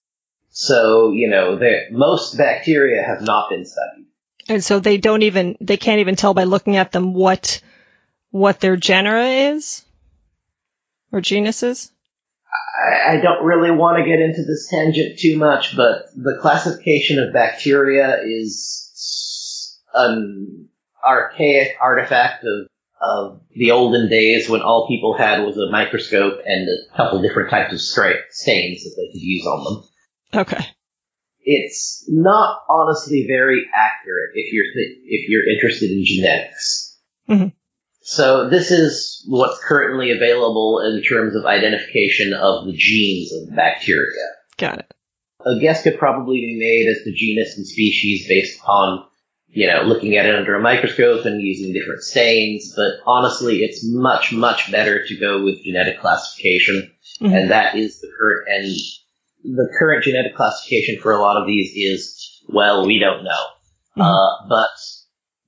So 0.51 1.13
you 1.13 1.29
know, 1.29 1.59
most 1.91 2.37
bacteria 2.37 3.03
have 3.03 3.23
not 3.23 3.51
been 3.51 3.65
studied. 3.65 4.07
And 4.49 4.63
so 4.63 4.79
they 4.79 4.99
don't 4.99 5.23
even, 5.23 5.57
they 5.61 5.77
can't 5.77 6.01
even 6.01 6.17
tell 6.17 6.35
by 6.35 6.45
looking 6.45 6.77
at 6.77 6.93
them 6.93 7.15
what, 7.15 7.61
what 8.31 8.61
their 8.61 8.77
genera 8.77 9.27
is? 9.27 9.85
Or 11.13 11.21
genus 11.21 11.63
is? 11.63 11.91
I, 12.79 13.15
I 13.15 13.21
don't 13.21 13.45
really 13.45 13.71
want 13.71 13.99
to 13.99 14.09
get 14.09 14.21
into 14.21 14.43
this 14.43 14.69
tangent 14.69 15.19
too 15.19 15.39
much, 15.39 15.77
but 15.77 16.11
the 16.15 16.39
classification 16.41 17.21
of 17.21 17.33
bacteria 17.33 18.23
is 18.23 19.81
an 19.95 20.69
archaic 21.05 21.77
artifact 21.81 22.45
of 22.45 22.67
of 23.11 23.41
the 23.55 23.71
olden 23.71 24.09
days 24.09 24.49
when 24.49 24.63
all 24.63 24.89
people 24.89 25.17
had 25.17 25.45
was 25.45 25.57
a 25.57 25.71
microscope 25.71 26.41
and 26.45 26.69
a 26.69 26.97
couple 26.97 27.23
different 27.23 27.51
types 27.51 27.73
of 27.73 27.81
stra- 27.81 28.23
stains 28.31 28.83
that 28.85 28.95
they 28.97 29.13
could 29.13 29.23
use 29.23 29.47
on 29.47 29.65
them. 29.65 30.41
Okay. 30.43 30.67
It's 31.47 32.05
not 32.09 32.61
honestly 32.69 33.27
very 33.29 33.67
accurate 33.75 34.31
if 34.35 34.53
you're 34.53 34.73
th- 34.73 34.99
if 35.05 35.29
you're 35.29 35.49
interested 35.55 35.91
in 35.91 36.05
genetics. 36.05 36.99
Mhm. 37.29 37.53
So 38.01 38.49
this 38.51 38.71
is 38.71 39.25
what's 39.29 39.63
currently 39.65 40.11
available 40.11 40.81
in 40.81 41.03
terms 41.03 41.37
of 41.37 41.45
identification 41.47 42.33
of 42.35 42.67
the 42.67 42.73
genes 42.77 43.33
of 43.33 43.55
bacteria. 43.55 44.25
Got 44.59 44.81
it. 44.81 44.95
A 45.47 45.59
guess 45.61 45.83
could 45.83 45.99
probably 45.99 46.37
be 46.41 46.57
made 46.59 46.91
as 46.91 47.03
to 47.05 47.13
genus 47.13 47.57
and 47.57 47.67
species 47.67 48.27
based 48.29 48.59
upon, 48.61 49.05
you 49.55 49.69
know, 49.69 49.83
looking 49.83 50.17
at 50.17 50.27
it 50.27 50.35
under 50.35 50.55
a 50.57 50.61
microscope 50.61 51.25
and 51.25 51.41
using 51.41 51.73
different 51.73 52.03
stains, 52.03 52.75
but 52.77 52.95
honestly, 53.07 53.59
it's 53.59 53.85
much, 53.85 54.33
much 54.33 54.71
better 54.73 55.07
to 55.07 55.17
go 55.17 55.45
with 55.45 55.63
genetic 55.65 56.01
classification, 56.01 56.91
Mhm. 57.21 57.37
and 57.37 57.51
that 57.51 57.77
is 57.77 58.01
the 58.01 58.09
current, 58.19 58.49
and 58.49 59.57
the 59.57 59.69
current 59.79 60.03
genetic 60.05 60.35
classification 60.35 61.01
for 61.01 61.13
a 61.13 61.21
lot 61.21 61.41
of 61.41 61.47
these 61.47 61.73
is, 61.77 62.41
well, 62.49 62.87
we 62.87 62.99
don't 62.99 63.23
know. 63.25 63.45
Mhm. 63.97 64.03
Uh, 64.05 64.49
but 64.49 64.71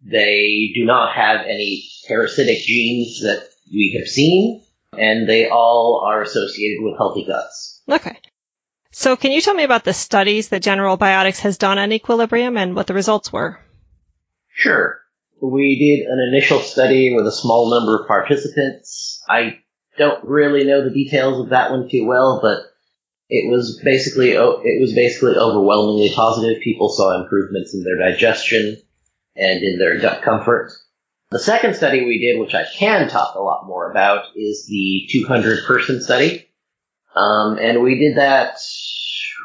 They 0.09 0.71
do 0.73 0.85
not 0.85 1.17
have 1.17 1.41
any 1.47 1.83
parasitic 2.07 2.59
genes 2.59 3.23
that 3.23 3.49
we 3.73 3.97
have 3.99 4.07
seen, 4.07 4.63
and 4.97 5.29
they 5.29 5.49
all 5.49 6.05
are 6.07 6.23
associated 6.23 6.85
with 6.85 6.97
healthy 6.97 7.25
guts. 7.25 7.83
Okay. 7.91 8.17
So 8.93 9.17
can 9.17 9.33
you 9.33 9.41
tell 9.41 9.55
me 9.55 9.65
about 9.65 9.83
the 9.83 9.93
studies 9.93 10.51
that 10.51 10.63
General 10.63 10.97
Biotics 10.97 11.41
has 11.41 11.59
done 11.59 11.79
on 11.79 11.93
equilibrium 11.93 12.57
and 12.57 12.77
what 12.77 12.87
the 12.87 12.95
results 12.95 13.33
were? 13.33 13.59
Sure. 14.57 14.99
We 15.43 15.79
did 15.79 16.07
an 16.07 16.19
initial 16.33 16.61
study 16.61 17.15
with 17.15 17.27
a 17.27 17.33
small 17.33 17.71
number 17.71 18.01
of 18.01 18.09
participants. 18.09 19.23
I 19.29 19.59
don't 19.99 20.25
really 20.25 20.65
know 20.65 20.83
the 20.83 20.95
details 20.95 21.41
of 21.41 21.51
that 21.51 21.71
one 21.71 21.91
too 21.91 22.07
well, 22.07 22.41
but 22.41 22.61
it 23.29 23.51
was 23.51 23.81
basically 23.85 24.31
it 24.31 24.81
was 24.81 24.95
basically 24.95 25.37
overwhelmingly 25.37 26.11
positive. 26.15 26.63
People 26.63 26.89
saw 26.89 27.21
improvements 27.21 27.75
in 27.75 27.85
their 27.85 27.99
digestion 27.99 28.79
and 29.37 29.63
in 29.63 29.79
their 29.79 29.99
gut 29.99 30.23
comfort. 30.23 30.73
The 31.31 31.39
second 31.39 31.75
study 31.75 32.05
we 32.05 32.19
did, 32.19 32.41
which 32.41 32.55
I 32.55 32.65
can 32.65 33.09
talk 33.09 33.35
a 33.35 33.43
lot 33.43 33.67
more 33.67 33.91
about, 33.91 34.27
is 34.37 34.67
the 34.67 35.07
200 35.13 35.67
person 35.67 36.01
study. 36.01 36.49
Um, 37.15 37.59
and 37.59 37.83
we 37.83 37.99
did 37.99 38.17
that, 38.17 38.57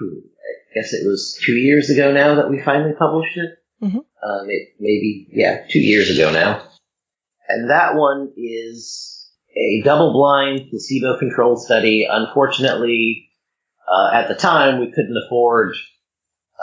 I 0.01 0.75
guess 0.75 0.93
it 0.93 1.05
was 1.05 1.37
two 1.43 1.55
years 1.55 1.89
ago 1.89 2.13
now 2.13 2.35
that 2.35 2.49
we 2.49 2.61
finally 2.61 2.93
published 2.97 3.35
it. 3.35 3.57
Mm-hmm. 3.81 3.97
Um, 3.97 4.45
it 4.49 4.69
maybe, 4.79 5.27
yeah, 5.31 5.65
two 5.69 5.79
years 5.79 6.09
ago 6.09 6.31
now. 6.31 6.67
And 7.47 7.69
that 7.69 7.95
one 7.95 8.31
is 8.37 9.29
a 9.55 9.81
double 9.83 10.13
blind, 10.13 10.69
placebo 10.69 11.17
controlled 11.19 11.61
study. 11.61 12.07
Unfortunately, 12.09 13.29
uh, 13.91 14.11
at 14.13 14.27
the 14.27 14.35
time, 14.35 14.79
we 14.79 14.91
couldn't 14.91 15.17
afford 15.25 15.75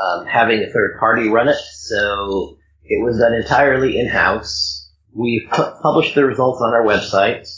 um, 0.00 0.26
having 0.26 0.62
a 0.62 0.72
third 0.72 0.98
party 0.98 1.28
run 1.28 1.48
it, 1.48 1.58
so 1.75 2.56
it 2.84 3.04
was 3.04 3.18
done 3.18 3.34
entirely 3.34 3.98
in 3.98 4.08
house. 4.08 4.90
We 5.12 5.48
pu- 5.50 5.75
published 5.82 6.14
the 6.14 6.25
results 6.25 6.62
on 6.62 6.72
our 6.72 6.84
website. 6.84 7.48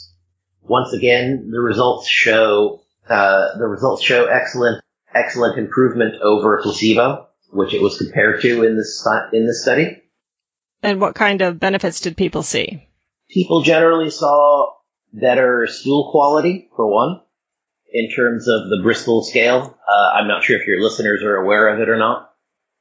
Once 0.63 0.93
again, 0.93 1.51
the 1.53 1.61
results 1.61 2.09
show 2.09 2.81
uh, 3.09 3.59
the 3.59 3.67
results 3.67 4.03
show 4.03 4.27
excellent 4.27 4.83
excellent 5.15 5.59
improvement 5.59 6.15
over 6.23 6.61
placebo, 6.63 7.27
which 7.53 7.75
it 7.75 7.83
was 7.83 7.99
compared 7.99 8.41
to 8.43 8.65
in 8.65 8.77
this 8.77 9.07
in 9.33 9.47
this 9.47 9.63
study. 9.63 10.03
And 10.83 11.01
what 11.01 11.15
kind 11.15 11.43
of 11.43 11.61
benefits 11.61 12.01
did 12.01 12.17
people 12.17 12.43
see? 12.43 12.89
People 13.29 13.63
generally 13.63 14.11
saw 14.11 14.73
better 15.13 15.67
stool 15.69 16.11
quality, 16.11 16.69
for 16.75 16.87
one, 16.87 17.21
in 17.93 18.11
terms 18.11 18.49
of 18.49 18.69
the 18.69 18.81
Bristol 18.83 19.23
scale. 19.23 19.77
Uh, 19.87 20.19
I'm 20.19 20.29
not 20.29 20.43
sure 20.43 20.59
if 20.59 20.67
your 20.67 20.81
listeners 20.81 21.23
are 21.23 21.37
aware 21.37 21.69
of 21.69 21.81
it 21.81 21.89
or 21.89 21.99
not. 21.99 22.31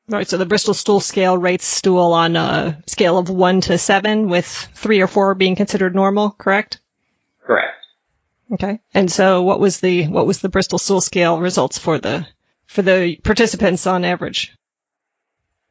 Right, 0.07 0.27
so 0.27 0.37
the 0.37 0.45
Bristol 0.45 0.73
stool 0.73 0.99
scale 0.99 1.37
rates 1.37 1.65
stool 1.65 2.13
on 2.13 2.35
a 2.35 2.81
scale 2.87 3.19
of 3.19 3.29
1 3.29 3.61
to 3.61 3.77
7, 3.77 4.27
with 4.27 4.47
3 4.47 5.01
or 5.01 5.07
4 5.07 5.35
being 5.35 5.55
considered 5.55 5.93
normal, 5.93 6.31
correct? 6.31 6.79
Correct. 7.45 7.75
Okay. 8.51 8.79
And 8.93 9.11
so 9.11 9.43
what 9.43 9.59
was 9.59 9.79
the 9.79 10.07
what 10.07 10.25
was 10.25 10.39
the 10.39 10.49
Bristol 10.49 10.79
stool 10.79 11.01
scale 11.01 11.39
results 11.39 11.77
for 11.77 11.99
the 11.99 12.25
for 12.69 12.83
the 12.83 13.17
participants 13.23 13.87
on 13.87 14.05
average? 14.05 14.55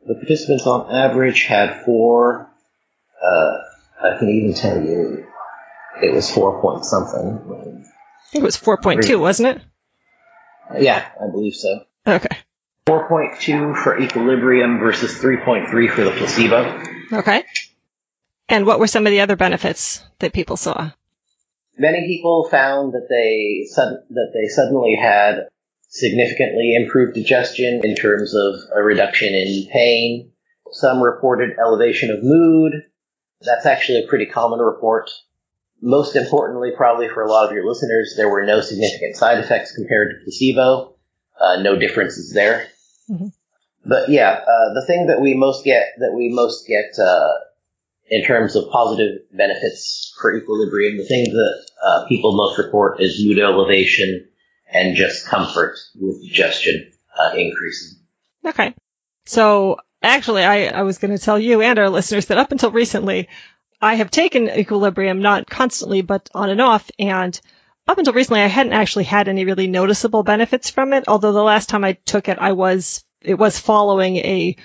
The 0.06 0.14
participants 0.14 0.66
on 0.66 0.92
average 0.92 1.44
had 1.44 1.84
4 1.84 2.50
uh, 3.22 3.56
I 4.02 4.18
can 4.18 4.28
even 4.28 4.54
tell 4.54 4.82
you 4.82 5.26
it 6.02 6.12
was 6.12 6.30
4 6.30 6.60
point 6.60 6.84
something. 6.84 7.40
I 7.50 8.30
think 8.30 8.42
it 8.42 8.46
was 8.46 8.56
4.2, 8.56 9.18
wasn't 9.18 9.48
it? 9.48 9.62
Yeah, 10.80 11.08
I 11.20 11.30
believe 11.30 11.54
so. 11.54 11.84
Okay. 12.06 12.36
4.2 12.86 13.76
for 13.76 13.98
equilibrium 13.98 14.78
versus 14.78 15.18
3.3 15.18 15.90
for 15.90 16.04
the 16.04 16.10
placebo. 16.10 16.82
Okay. 17.12 17.44
And 18.48 18.66
what 18.66 18.80
were 18.80 18.86
some 18.86 19.06
of 19.06 19.10
the 19.10 19.20
other 19.20 19.36
benefits 19.36 20.02
that 20.18 20.32
people 20.32 20.56
saw? 20.56 20.90
Many 21.76 22.06
people 22.06 22.48
found 22.50 22.92
that 22.94 23.06
they 23.08 23.66
that 23.76 24.30
they 24.34 24.48
suddenly 24.48 24.96
had 24.96 25.48
significantly 25.88 26.74
improved 26.74 27.14
digestion 27.14 27.80
in 27.82 27.96
terms 27.96 28.34
of 28.34 28.54
a 28.74 28.82
reduction 28.82 29.34
in 29.34 29.66
pain. 29.72 30.32
Some 30.72 31.02
reported 31.02 31.56
elevation 31.58 32.10
of 32.10 32.22
mood. 32.22 32.72
That's 33.40 33.66
actually 33.66 34.04
a 34.04 34.08
pretty 34.08 34.26
common 34.26 34.60
report 34.60 35.10
most 35.80 36.16
importantly, 36.16 36.70
probably 36.76 37.08
for 37.08 37.22
a 37.22 37.30
lot 37.30 37.46
of 37.46 37.52
your 37.52 37.66
listeners, 37.66 38.14
there 38.16 38.28
were 38.28 38.44
no 38.44 38.60
significant 38.60 39.16
side 39.16 39.38
effects 39.38 39.72
compared 39.72 40.10
to 40.10 40.24
placebo. 40.24 40.94
Uh, 41.40 41.62
no 41.62 41.78
differences 41.78 42.32
there. 42.32 42.66
Mm-hmm. 43.08 43.28
But 43.84 44.08
yeah, 44.08 44.40
uh, 44.42 44.74
the 44.74 44.84
thing 44.86 45.06
that 45.06 45.20
we 45.20 45.34
most 45.34 45.64
get 45.64 45.94
that 45.98 46.12
we 46.14 46.30
most 46.30 46.66
get 46.66 46.98
uh, 47.00 47.30
in 48.10 48.24
terms 48.24 48.56
of 48.56 48.68
positive 48.70 49.20
benefits 49.32 50.12
for 50.20 50.36
equilibrium, 50.36 50.96
the 50.96 51.04
thing 51.04 51.24
that 51.24 51.66
uh, 51.82 52.06
people 52.08 52.34
most 52.34 52.58
report 52.58 53.00
is 53.00 53.24
mood 53.24 53.38
elevation 53.38 54.26
and 54.72 54.96
just 54.96 55.26
comfort 55.26 55.78
with 55.94 56.22
digestion 56.22 56.92
uh, 57.18 57.30
increasing. 57.36 57.98
Okay, 58.46 58.74
so 59.26 59.78
actually, 60.02 60.44
I, 60.44 60.66
I 60.66 60.82
was 60.82 60.98
going 60.98 61.16
to 61.16 61.22
tell 61.22 61.38
you 61.38 61.60
and 61.62 61.78
our 61.78 61.90
listeners 61.90 62.26
that 62.26 62.38
up 62.38 62.52
until 62.52 62.70
recently, 62.70 63.28
I 63.80 63.94
have 63.94 64.10
taken 64.10 64.48
equilibrium 64.48 65.20
not 65.20 65.48
constantly, 65.48 66.02
but 66.02 66.28
on 66.34 66.50
and 66.50 66.60
off. 66.60 66.90
And 66.98 67.38
up 67.86 67.98
until 67.98 68.12
recently, 68.12 68.40
I 68.40 68.46
hadn't 68.46 68.72
actually 68.72 69.04
had 69.04 69.28
any 69.28 69.44
really 69.44 69.66
noticeable 69.66 70.22
benefits 70.22 70.70
from 70.70 70.92
it. 70.92 71.04
Although 71.08 71.32
the 71.32 71.42
last 71.42 71.68
time 71.68 71.84
I 71.84 71.92
took 71.92 72.28
it, 72.28 72.38
I 72.38 72.52
was, 72.52 73.04
it 73.20 73.34
was 73.34 73.58
following 73.58 74.16
a 74.16 74.56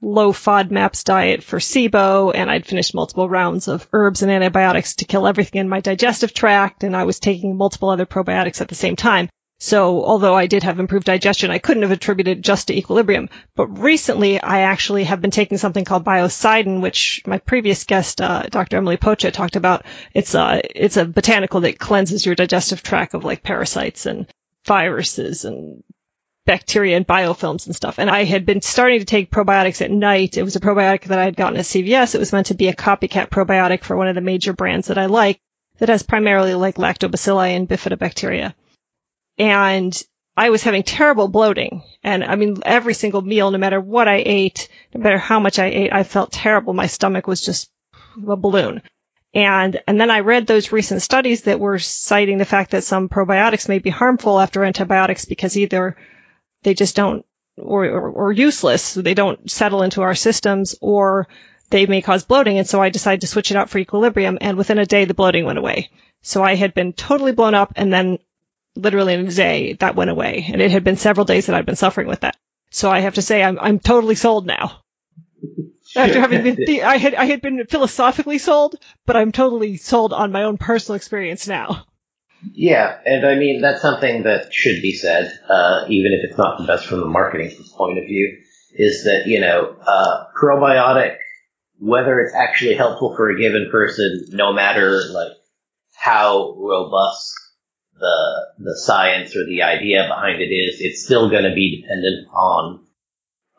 low 0.00 0.32
FODMAPs 0.32 1.04
diet 1.04 1.42
for 1.42 1.58
SIBO, 1.58 2.32
and 2.34 2.50
I'd 2.50 2.66
finished 2.66 2.94
multiple 2.94 3.28
rounds 3.28 3.68
of 3.68 3.88
herbs 3.92 4.22
and 4.22 4.30
antibiotics 4.30 4.96
to 4.96 5.06
kill 5.06 5.26
everything 5.26 5.60
in 5.60 5.68
my 5.68 5.80
digestive 5.80 6.34
tract, 6.34 6.84
and 6.84 6.96
I 6.96 7.04
was 7.04 7.20
taking 7.20 7.56
multiple 7.56 7.88
other 7.88 8.06
probiotics 8.06 8.60
at 8.60 8.68
the 8.68 8.74
same 8.74 8.96
time. 8.96 9.28
So 9.60 10.04
although 10.04 10.34
I 10.34 10.46
did 10.46 10.64
have 10.64 10.80
improved 10.80 11.06
digestion, 11.06 11.50
I 11.50 11.58
couldn't 11.58 11.84
have 11.84 11.92
attributed 11.92 12.42
just 12.42 12.68
to 12.68 12.76
equilibrium. 12.76 13.28
But 13.54 13.68
recently, 13.78 14.40
I 14.40 14.60
actually 14.60 15.04
have 15.04 15.22
been 15.22 15.30
taking 15.30 15.58
something 15.58 15.84
called 15.84 16.04
biocidin, 16.04 16.80
which 16.80 17.22
my 17.24 17.38
previous 17.38 17.84
guest, 17.84 18.20
uh, 18.20 18.42
Dr. 18.42 18.76
Emily 18.76 18.96
Pocha, 18.96 19.32
talked 19.32 19.56
about. 19.56 19.86
It's 20.12 20.34
a 20.34 20.40
uh, 20.40 20.60
it's 20.74 20.96
a 20.96 21.04
botanical 21.04 21.60
that 21.60 21.78
cleanses 21.78 22.26
your 22.26 22.34
digestive 22.34 22.82
tract 22.82 23.14
of 23.14 23.24
like 23.24 23.42
parasites 23.42 24.06
and 24.06 24.26
viruses 24.66 25.44
and 25.44 25.84
bacteria 26.46 26.96
and 26.96 27.06
biofilms 27.06 27.66
and 27.66 27.76
stuff. 27.76 27.98
And 27.98 28.10
I 28.10 28.24
had 28.24 28.44
been 28.44 28.60
starting 28.60 28.98
to 28.98 29.06
take 29.06 29.30
probiotics 29.30 29.80
at 29.80 29.90
night. 29.90 30.36
It 30.36 30.42
was 30.42 30.56
a 30.56 30.60
probiotic 30.60 31.04
that 31.04 31.18
I 31.18 31.24
had 31.24 31.36
gotten 31.36 31.58
at 31.58 31.64
CVS. 31.64 32.14
It 32.14 32.18
was 32.18 32.32
meant 32.32 32.48
to 32.48 32.54
be 32.54 32.68
a 32.68 32.74
copycat 32.74 33.30
probiotic 33.30 33.84
for 33.84 33.96
one 33.96 34.08
of 34.08 34.14
the 34.14 34.20
major 34.20 34.52
brands 34.52 34.88
that 34.88 34.98
I 34.98 35.06
like 35.06 35.40
that 35.78 35.88
has 35.88 36.02
primarily 36.02 36.54
like 36.54 36.74
lactobacilli 36.74 37.56
and 37.56 37.68
bifidobacteria 37.68 38.52
and 39.38 40.02
I 40.36 40.50
was 40.50 40.62
having 40.62 40.82
terrible 40.82 41.28
bloating. 41.28 41.82
And 42.02 42.24
I 42.24 42.34
mean, 42.34 42.56
every 42.64 42.94
single 42.94 43.22
meal, 43.22 43.50
no 43.50 43.58
matter 43.58 43.80
what 43.80 44.08
I 44.08 44.22
ate, 44.24 44.68
no 44.94 45.00
matter 45.00 45.18
how 45.18 45.38
much 45.38 45.58
I 45.58 45.66
ate, 45.66 45.92
I 45.92 46.02
felt 46.02 46.32
terrible. 46.32 46.72
My 46.74 46.86
stomach 46.86 47.26
was 47.26 47.40
just 47.40 47.70
a 48.28 48.36
balloon. 48.36 48.82
And, 49.32 49.80
and 49.88 50.00
then 50.00 50.10
I 50.10 50.20
read 50.20 50.46
those 50.46 50.72
recent 50.72 51.02
studies 51.02 51.42
that 51.42 51.58
were 51.58 51.78
citing 51.78 52.38
the 52.38 52.44
fact 52.44 52.70
that 52.70 52.84
some 52.84 53.08
probiotics 53.08 53.68
may 53.68 53.80
be 53.80 53.90
harmful 53.90 54.38
after 54.38 54.64
antibiotics 54.64 55.24
because 55.24 55.56
either 55.56 55.96
they 56.62 56.74
just 56.74 56.94
don't, 56.94 57.24
or, 57.56 57.84
or, 57.86 58.10
or 58.10 58.32
useless, 58.32 58.94
they 58.94 59.14
don't 59.14 59.50
settle 59.50 59.82
into 59.82 60.02
our 60.02 60.14
systems, 60.14 60.76
or 60.80 61.28
they 61.70 61.86
may 61.86 62.00
cause 62.00 62.24
bloating. 62.24 62.58
And 62.58 62.66
so 62.66 62.80
I 62.80 62.90
decided 62.90 63.22
to 63.22 63.26
switch 63.26 63.50
it 63.50 63.56
out 63.56 63.70
for 63.70 63.78
equilibrium. 63.78 64.38
And 64.40 64.56
within 64.56 64.78
a 64.78 64.86
day, 64.86 65.04
the 65.04 65.14
bloating 65.14 65.44
went 65.44 65.58
away. 65.58 65.90
So 66.22 66.42
I 66.42 66.54
had 66.54 66.74
been 66.74 66.92
totally 66.92 67.32
blown 67.32 67.54
up 67.54 67.72
and 67.76 67.92
then 67.92 68.18
literally 68.76 69.14
in 69.14 69.26
a 69.26 69.32
day 69.32 69.74
that 69.74 69.96
went 69.96 70.10
away. 70.10 70.46
And 70.52 70.60
it 70.60 70.70
had 70.70 70.84
been 70.84 70.96
several 70.96 71.24
days 71.24 71.46
that 71.46 71.56
I'd 71.56 71.66
been 71.66 71.76
suffering 71.76 72.08
with 72.08 72.20
that. 72.20 72.36
So 72.70 72.90
I 72.90 73.00
have 73.00 73.14
to 73.14 73.22
say 73.22 73.42
I'm, 73.42 73.58
I'm 73.58 73.78
totally 73.78 74.14
sold 74.14 74.46
now. 74.46 74.80
After 75.96 76.20
having 76.20 76.42
been, 76.42 76.58
I 76.84 76.96
had, 76.96 77.14
I 77.14 77.26
had 77.26 77.40
been 77.40 77.64
philosophically 77.66 78.38
sold, 78.38 78.76
but 79.06 79.16
I'm 79.16 79.32
totally 79.32 79.76
sold 79.76 80.12
on 80.12 80.32
my 80.32 80.42
own 80.42 80.58
personal 80.58 80.96
experience 80.96 81.46
now. 81.46 81.84
Yeah, 82.52 82.98
and 83.06 83.26
I 83.26 83.36
mean, 83.36 83.62
that's 83.62 83.80
something 83.80 84.24
that 84.24 84.52
should 84.52 84.82
be 84.82 84.92
said, 84.92 85.32
uh, 85.48 85.84
even 85.88 86.12
if 86.12 86.28
it's 86.28 86.38
not 86.38 86.58
the 86.58 86.66
best 86.66 86.86
from 86.86 87.00
the 87.00 87.06
marketing 87.06 87.52
point 87.76 87.98
of 87.98 88.04
view, 88.04 88.38
is 88.74 89.04
that, 89.04 89.26
you 89.26 89.40
know, 89.40 89.76
uh, 89.86 90.24
probiotic, 90.38 91.16
whether 91.78 92.20
it's 92.20 92.34
actually 92.34 92.74
helpful 92.74 93.14
for 93.16 93.30
a 93.30 93.40
given 93.40 93.68
person, 93.70 94.26
no 94.30 94.52
matter, 94.52 95.00
like, 95.10 95.32
how 95.94 96.54
robust 96.58 97.32
the 97.98 98.46
the 98.58 98.76
science 98.76 99.36
or 99.36 99.44
the 99.46 99.62
idea 99.62 100.06
behind 100.08 100.40
it 100.40 100.52
is, 100.52 100.80
it's 100.80 101.04
still 101.04 101.30
going 101.30 101.44
to 101.44 101.54
be 101.54 101.80
dependent 101.80 102.28
on 102.32 102.84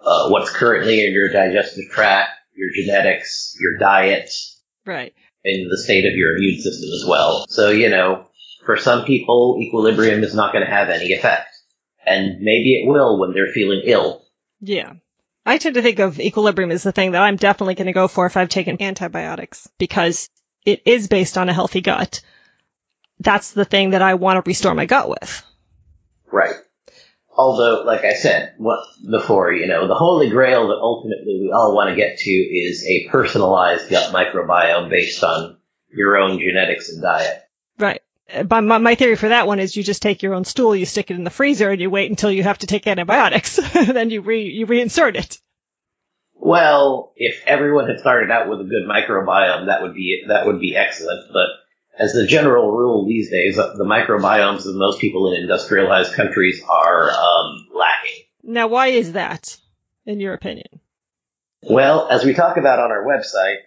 uh, 0.04 0.30
what's 0.30 0.52
currently 0.52 1.06
in 1.06 1.14
your 1.14 1.30
digestive 1.30 1.86
tract, 1.92 2.32
your 2.56 2.70
genetics, 2.74 3.56
your 3.60 3.78
diet, 3.78 4.32
right, 4.86 5.14
and 5.44 5.72
the 5.72 5.78
state 5.78 6.06
of 6.06 6.16
your 6.16 6.36
immune 6.36 6.60
system 6.60 6.90
as 6.94 7.06
well. 7.08 7.46
So 7.50 7.70
you 7.70 7.90
know, 7.90 8.28
for 8.66 8.78
some 8.78 9.06
people, 9.06 9.58
equilibrium 9.62 10.24
is 10.24 10.36
not 10.36 10.54
going 10.54 10.66
to 10.66 10.72
have 10.72 10.90
any 10.90 11.14
effect, 11.14 11.56
and 12.06 12.40
maybe 12.40 12.82
it 12.82 12.88
will 12.88 13.20
when 13.20 13.34
they're 13.34 13.54
feeling 13.54 13.82
ill. 13.86 14.24
Yeah. 14.60 14.94
I 15.48 15.60
tend 15.60 15.76
to 15.76 15.84
think 15.84 16.00
of 16.00 16.20
equilibrium 16.20 16.72
as 16.72 16.82
the 16.82 16.92
thing 16.92 17.12
that 17.12 17.22
I'm 17.22 17.36
definitely 17.36 17.76
going 17.76 17.86
to 17.86 17.94
go 17.94 18.08
for 18.08 18.26
if 18.26 18.36
I've 18.36 18.50
taken 18.50 18.82
antibiotics 18.82 19.70
because 19.78 20.28
it 20.66 20.82
is 20.86 21.08
based 21.08 21.38
on 21.38 21.50
a 21.50 21.54
healthy 21.54 21.82
gut. 21.82 22.22
That's 23.26 23.52
the 23.52 23.66
thing 23.66 23.90
that 23.90 24.02
I 24.02 24.14
want 24.14 24.44
to 24.44 24.48
restore 24.48 24.74
my 24.74 24.86
gut 24.86 25.10
with. 25.10 25.44
Right. 26.32 26.56
Although, 27.38 27.84
like 27.84 28.06
I 28.06 28.14
said 28.14 28.54
what 28.58 28.80
before, 29.10 29.52
you 29.52 29.68
know, 29.68 29.88
the 29.88 29.96
holy 29.96 30.30
grail 30.30 30.70
that 30.70 30.78
ultimately 30.80 31.42
we 31.42 31.52
all 31.52 31.76
want 31.76 31.90
to 31.90 31.96
get 31.96 32.20
to 32.20 32.32
is 32.32 32.86
a 32.88 33.10
personalized 33.10 33.90
gut 33.90 34.14
microbiome 34.14 34.90
based 34.90 35.22
on 35.24 35.58
your 35.92 36.18
own 36.18 36.40
genetics 36.40 36.90
and 36.90 37.02
diet. 37.02 37.42
Right. 37.78 38.02
But 38.46 38.62
my, 38.62 38.78
my 38.78 38.96
theory 38.96 39.16
for 39.16 39.30
that 39.30 39.48
one 39.48 39.60
is 39.60 39.76
you 39.76 39.84
just 39.84 40.02
take 40.02 40.24
your 40.24 40.34
own 40.34 40.46
stool, 40.46 40.76
you 40.76 40.86
stick 40.86 41.12
it 41.12 41.16
in 41.16 41.24
the 41.24 41.30
freezer, 41.30 41.70
and 41.70 41.82
you 41.82 41.90
wait 41.90 42.10
until 42.10 42.32
you 42.32 42.44
have 42.44 42.60
to 42.60 42.68
take 42.68 42.88
antibiotics, 42.88 43.56
then 43.74 44.10
you 44.10 44.22
re 44.22 44.44
you 44.44 44.66
reinsert 44.66 45.16
it. 45.16 45.40
Well, 46.34 47.14
if 47.16 47.44
everyone 47.46 47.88
had 47.88 48.00
started 48.00 48.32
out 48.32 48.50
with 48.50 48.62
a 48.62 48.64
good 48.64 48.88
microbiome, 48.88 49.68
that 49.68 49.82
would 49.82 49.94
be 49.94 50.24
that 50.28 50.46
would 50.46 50.60
be 50.60 50.76
excellent. 50.76 51.32
But 51.34 51.48
as 51.98 52.14
the 52.14 52.28
general 52.28 52.72
rule 52.72 53.08
these 53.08 53.30
days, 53.30 53.56
the 53.56 53.86
microbiomes 53.86 54.66
of 54.66 54.76
most 54.76 55.00
people 55.00 55.32
in 55.32 55.42
industrialized 55.42 56.14
countries 56.14 56.62
are 56.70 57.10
um, 57.12 57.68
lacking. 57.74 58.24
Now, 58.44 58.68
why 58.68 58.88
is 58.88 59.14
that, 59.14 59.58
in 60.06 60.20
your 60.20 60.34
opinion? 60.34 60.68
Well, 61.64 62.08
as 62.10 62.24
we 62.24 62.34
talk 62.34 62.58
about 62.58 62.80
on 62.80 62.92
our 62.92 63.06
website, 63.06 63.58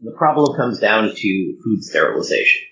the 0.00 0.12
problem 0.12 0.56
comes 0.56 0.78
down 0.78 1.14
to 1.14 1.58
food 1.64 1.82
sterilization. 1.82 2.62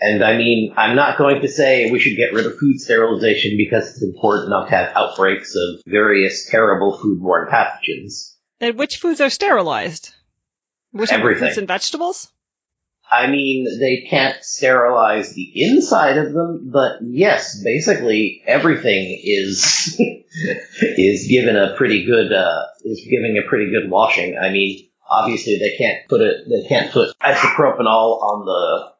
And 0.00 0.24
I 0.24 0.36
mean, 0.36 0.74
I'm 0.76 0.96
not 0.96 1.18
going 1.18 1.42
to 1.42 1.48
say 1.48 1.90
we 1.90 2.00
should 2.00 2.16
get 2.16 2.32
rid 2.32 2.46
of 2.46 2.58
food 2.58 2.80
sterilization 2.80 3.56
because 3.56 3.88
it's 3.88 4.02
important 4.02 4.50
not 4.50 4.68
to 4.68 4.70
have 4.76 4.92
outbreaks 4.96 5.54
of 5.54 5.82
various 5.86 6.48
terrible 6.50 6.98
foodborne 6.98 7.48
pathogens. 7.48 8.34
And 8.60 8.76
which 8.76 8.96
foods 8.96 9.20
are 9.20 9.30
sterilized? 9.30 10.12
Which 10.90 11.12
Everything. 11.12 11.38
fruits 11.38 11.58
and 11.58 11.68
vegetables? 11.68 12.30
I 13.10 13.28
mean, 13.28 13.66
they 13.78 14.06
can't 14.08 14.42
sterilize 14.42 15.34
the 15.34 15.52
inside 15.54 16.18
of 16.18 16.32
them, 16.32 16.70
but 16.72 16.98
yes, 17.02 17.62
basically 17.62 18.42
everything 18.46 19.20
is 19.22 19.96
is 20.80 21.28
given 21.28 21.56
a 21.56 21.74
pretty 21.76 22.04
good 22.06 22.32
uh, 22.32 22.62
is 22.84 23.06
giving 23.08 23.40
a 23.42 23.48
pretty 23.48 23.70
good 23.70 23.90
washing. 23.90 24.36
I 24.38 24.50
mean, 24.50 24.88
obviously 25.08 25.58
they 25.58 25.76
can't 25.76 26.08
put 26.08 26.20
it 26.20 26.48
they 26.48 26.66
can't 26.68 26.92
put 26.92 27.16
isopropanol 27.20 28.22
on 28.22 28.46
the 28.46 28.94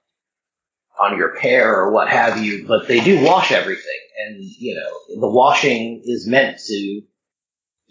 on 1.00 1.18
your 1.18 1.34
pear 1.37 1.75
or 1.75 1.92
what 1.92 2.08
have 2.08 2.42
you, 2.42 2.66
but 2.68 2.87
they 2.87 3.00
do 3.00 3.25
wash 3.25 3.52
everything, 3.52 4.00
and 4.25 4.37
you 4.40 4.75
know 4.75 5.20
the 5.20 5.32
washing 5.32 6.02
is 6.04 6.26
meant 6.28 6.58
to 6.58 7.02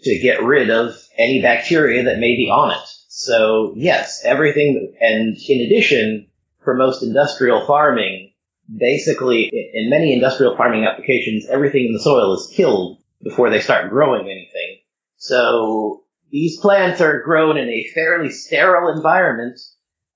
to 0.02 0.18
get 0.20 0.42
rid 0.42 0.70
of 0.70 0.94
any 1.18 1.42
bacteria 1.42 2.04
that 2.04 2.18
may 2.18 2.36
be 2.36 2.50
on 2.50 2.72
it. 2.72 2.88
So 3.16 3.74
yes, 3.76 4.22
everything, 4.24 4.92
and 5.00 5.36
in 5.48 5.60
addition, 5.60 6.26
for 6.64 6.74
most 6.74 7.04
industrial 7.04 7.64
farming, 7.64 8.32
basically 8.76 9.50
in 9.52 9.88
many 9.88 10.12
industrial 10.12 10.56
farming 10.56 10.84
applications, 10.84 11.46
everything 11.46 11.86
in 11.86 11.92
the 11.92 12.00
soil 12.00 12.34
is 12.34 12.52
killed 12.52 12.98
before 13.22 13.50
they 13.50 13.60
start 13.60 13.90
growing 13.90 14.22
anything. 14.22 14.78
So 15.16 16.02
these 16.32 16.58
plants 16.58 17.00
are 17.00 17.22
grown 17.22 17.56
in 17.56 17.68
a 17.68 17.86
fairly 17.94 18.30
sterile 18.30 18.92
environment 18.92 19.60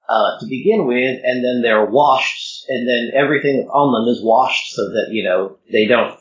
uh, 0.08 0.40
to 0.40 0.46
begin 0.46 0.88
with, 0.88 1.20
and 1.22 1.44
then 1.44 1.62
they're 1.62 1.86
washed, 1.86 2.64
and 2.68 2.88
then 2.88 3.12
everything 3.14 3.68
on 3.72 3.92
them 3.92 4.12
is 4.12 4.24
washed 4.24 4.74
so 4.74 4.82
that 4.82 5.10
you 5.12 5.22
know 5.22 5.58
they 5.70 5.86
don't 5.86 6.18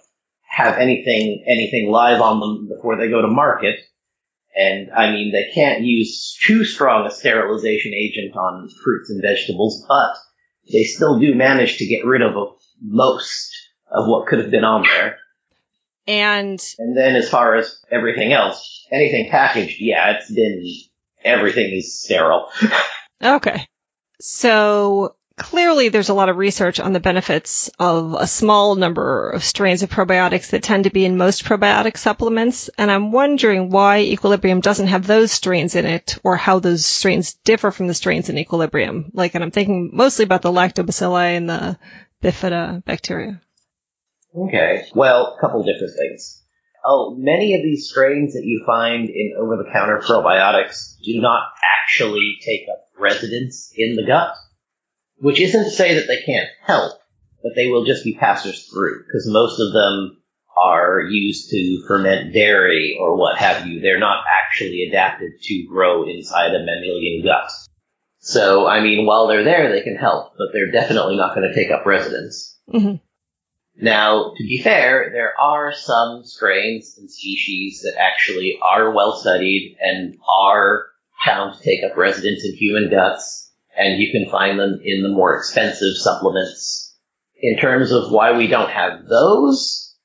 have 0.48 0.77
anything 0.77 1.43
anything 1.48 1.89
live 1.89 2.22
on 2.22 2.39
them 2.39 2.67
before 2.67 2.98
they 2.98 3.10
go 3.10 3.24
to 3.24 3.27
market. 3.27 3.79
And 4.58 4.90
I 4.92 5.12
mean, 5.12 5.32
they 5.32 5.52
can't 5.54 5.84
use 5.84 6.36
too 6.46 6.66
strong 6.66 7.05
a 7.05 7.12
sterilization 7.12 7.94
agent 7.94 8.36
on 8.36 8.70
fruits 8.84 9.12
and 9.12 9.22
vegetables, 9.22 9.86
but 9.88 10.16
they 10.72 10.84
still 10.84 11.20
do 11.20 11.36
manage 11.36 11.77
to 11.77 11.86
get 11.86 12.05
rid 12.05 12.24
of 12.24 12.34
most 12.81 13.51
of 13.92 14.08
what 14.08 14.27
could 14.27 14.40
have 14.40 14.50
been 14.50 14.64
on 14.64 14.84
there. 14.84 15.18
And 16.08 16.60
And 16.79 16.98
then 16.98 17.16
as 17.16 17.29
far 17.29 17.55
as 17.55 17.79
everything 17.92 18.34
else, 18.34 18.86
anything 18.92 19.29
packaged, 19.29 19.79
yeah, 19.79 20.18
it's 20.18 20.31
been 20.31 20.66
everything 21.24 21.74
is 21.74 22.01
sterile. 22.01 22.50
okay. 23.24 23.68
So 24.20 25.16
clearly 25.38 25.90
there's 25.90 26.10
a 26.10 26.14
lot 26.14 26.30
of 26.30 26.38
research 26.38 26.80
on 26.80 26.94
the 26.94 27.00
benefits 27.00 27.70
of 27.80 28.16
a 28.20 28.28
small 28.28 28.76
number 28.76 29.30
of 29.30 29.44
strains 29.44 29.84
of 29.84 29.90
probiotics 29.90 30.50
that 30.50 30.64
tend 30.64 30.84
to 30.86 30.90
be 30.90 31.06
in 31.06 31.16
most 31.16 31.46
probiotic 31.46 31.96
supplements. 31.96 32.70
And 32.78 32.92
I'm 32.92 33.12
wondering 33.12 33.70
why 33.70 34.00
Equilibrium 34.00 34.62
doesn't 34.62 34.88
have 34.88 35.06
those 35.06 35.32
strains 35.32 35.76
in 35.76 35.86
it 35.86 36.18
or 36.24 36.36
how 36.36 36.60
those 36.60 36.86
strains 36.86 37.36
differ 37.46 37.72
from 37.72 37.88
the 37.88 37.94
strains 37.94 38.30
in 38.30 38.38
Equilibrium. 38.38 39.12
Like, 39.14 39.36
and 39.36 39.44
I'm 39.44 39.52
thinking 39.52 39.92
mostly 39.94 40.24
about 40.24 40.42
the 40.42 40.52
lactobacilli 40.52 41.38
and 41.38 41.50
the 41.50 41.78
bifidobacteria. 42.24 43.40
Okay. 44.36 44.86
Well, 44.94 45.36
a 45.38 45.42
couple 45.42 45.64
different 45.64 45.94
things. 45.98 46.44
Oh, 46.84 47.16
many 47.18 47.54
of 47.54 47.62
these 47.62 47.90
strains 47.90 48.34
that 48.34 48.46
you 48.46 48.64
find 48.66 49.10
in 49.10 49.34
over-the-counter 49.40 50.02
probiotics 50.06 50.96
do 51.04 51.22
not 51.22 51.44
actually 51.84 52.38
take 52.44 52.62
up 52.72 52.86
residence 53.00 53.72
in 53.76 53.96
the 53.96 54.06
gut, 54.06 54.34
which 55.20 55.40
isn't 55.40 55.66
to 55.66 55.70
say 55.72 55.96
that 55.96 56.08
they 56.08 56.22
can't 56.22 56.50
help, 56.62 56.94
but 57.44 57.53
they 57.56 57.68
will 57.68 57.86
just 57.86 58.03
be 58.03 58.16
passers 58.16 58.68
through 58.68 59.03
because 59.06 59.27
most 59.27 59.60
of 59.60 59.74
them 59.74 60.18
are 60.58 61.01
used 61.01 61.50
to 61.51 61.84
ferment 61.88 62.34
dairy 62.34 62.98
or 63.00 63.16
what 63.16 63.38
have 63.38 63.68
you. 63.68 63.80
They're 63.80 64.00
not 64.00 64.24
actually 64.27 64.84
adapted 64.90 65.34
to 65.42 65.68
grow 65.70 66.08
inside 66.08 66.56
a 66.56 66.60
mammalian 66.60 67.24
gut. 67.24 67.51
So, 68.20 68.68
I 68.68 68.82
mean, 68.82 69.06
while 69.06 69.27
they're 69.27 69.44
there, 69.44 69.72
they 69.72 69.84
can 69.84 69.96
help, 69.96 70.34
but 70.38 70.48
they're 70.51 70.72
definitely 70.72 71.16
not 71.16 71.36
going 71.36 71.48
to 71.48 71.56
take 71.56 71.72
up 71.72 71.86
residence. 71.86 72.58
hmm 72.70 72.96
Now, 73.80 74.34
to 74.36 74.44
be 74.44 74.60
fair, 74.62 75.12
there 75.14 75.34
are 75.40 75.72
some 75.72 76.24
strains 76.25 76.98
and 76.98 77.10
species 77.10 77.82
that 77.84 78.00
actually 78.00 78.58
are 78.62 78.92
well 78.92 79.16
studied 79.16 79.77
and 79.80 80.18
are 80.27 80.88
found 81.24 81.58
to 81.58 81.64
take 81.64 81.84
up 81.84 81.96
residence 81.96 82.44
in 82.44 82.56
human 82.56 82.90
guts, 82.90 83.47
and 83.77 84.01
you 84.01 84.11
can 84.11 84.29
find 84.29 84.59
them 84.59 84.79
in 84.83 85.03
the 85.03 85.09
more 85.09 85.37
expensive 85.37 85.96
supplements. 85.96 86.96
In 87.40 87.57
terms 87.59 87.92
of 87.92 88.11
why 88.11 88.35
we 88.35 88.48
don't 88.48 88.72
have 88.72 89.05
those, 89.05 89.96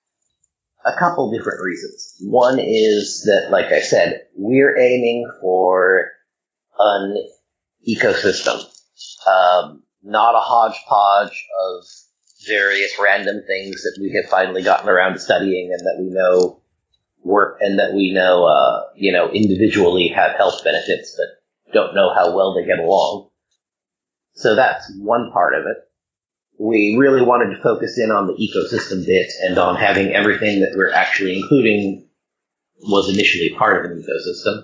a 0.84 0.98
couple 0.98 1.30
different 1.30 1.60
reasons. 1.64 2.16
One 2.20 2.58
is 2.58 3.22
that, 3.24 3.50
like 3.50 3.72
I 3.72 3.80
said, 3.80 4.26
we're 4.36 4.78
aiming 4.78 5.30
for 5.40 6.10
an 6.78 7.16
ecosystem, 7.88 8.62
um, 9.26 9.82
not 10.02 10.34
a 10.34 10.40
hodgepodge 10.40 11.46
of 11.60 11.84
various 12.46 12.92
random 13.00 13.42
things 13.46 13.82
that 13.82 13.96
we 14.00 14.12
have 14.20 14.30
finally 14.30 14.62
gotten 14.62 14.88
around 14.88 15.14
to 15.14 15.20
studying 15.20 15.72
and 15.72 15.86
that 15.86 15.96
we 15.98 16.10
know 16.10 16.60
work 17.22 17.58
and 17.60 17.78
that 17.78 17.94
we 17.94 18.12
know, 18.12 18.44
uh, 18.44 18.82
you 18.96 19.12
know, 19.12 19.30
individually 19.30 20.08
have 20.08 20.36
health 20.36 20.62
benefits, 20.64 21.16
but 21.16 21.72
don't 21.72 21.94
know 21.94 22.12
how 22.12 22.34
well 22.34 22.54
they 22.54 22.66
get 22.66 22.80
along. 22.80 23.28
So 24.34 24.54
that's 24.54 24.92
one 24.98 25.30
part 25.32 25.54
of 25.54 25.66
it. 25.66 25.76
We 26.58 26.96
really 26.98 27.22
wanted 27.22 27.54
to 27.54 27.62
focus 27.62 27.98
in 27.98 28.10
on 28.10 28.26
the 28.26 28.34
ecosystem 28.34 29.04
bit 29.04 29.30
and 29.42 29.58
on 29.58 29.76
having 29.76 30.12
everything 30.14 30.60
that 30.60 30.74
we're 30.76 30.92
actually 30.92 31.38
including 31.38 32.08
was 32.80 33.12
initially 33.12 33.50
part 33.56 33.84
of 33.84 33.90
an 33.90 34.02
ecosystem. 34.02 34.62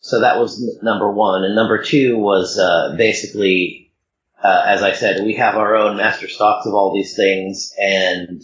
So 0.00 0.20
that 0.20 0.38
was 0.38 0.60
number 0.82 1.10
one. 1.10 1.44
And 1.44 1.54
number 1.54 1.82
two 1.82 2.18
was, 2.18 2.58
uh, 2.58 2.96
basically, 2.96 3.92
uh, 4.42 4.64
as 4.66 4.82
I 4.82 4.92
said, 4.92 5.24
we 5.24 5.34
have 5.34 5.54
our 5.54 5.76
own 5.76 5.96
master 5.96 6.28
stocks 6.28 6.66
of 6.66 6.74
all 6.74 6.94
these 6.94 7.14
things 7.14 7.72
and 7.78 8.42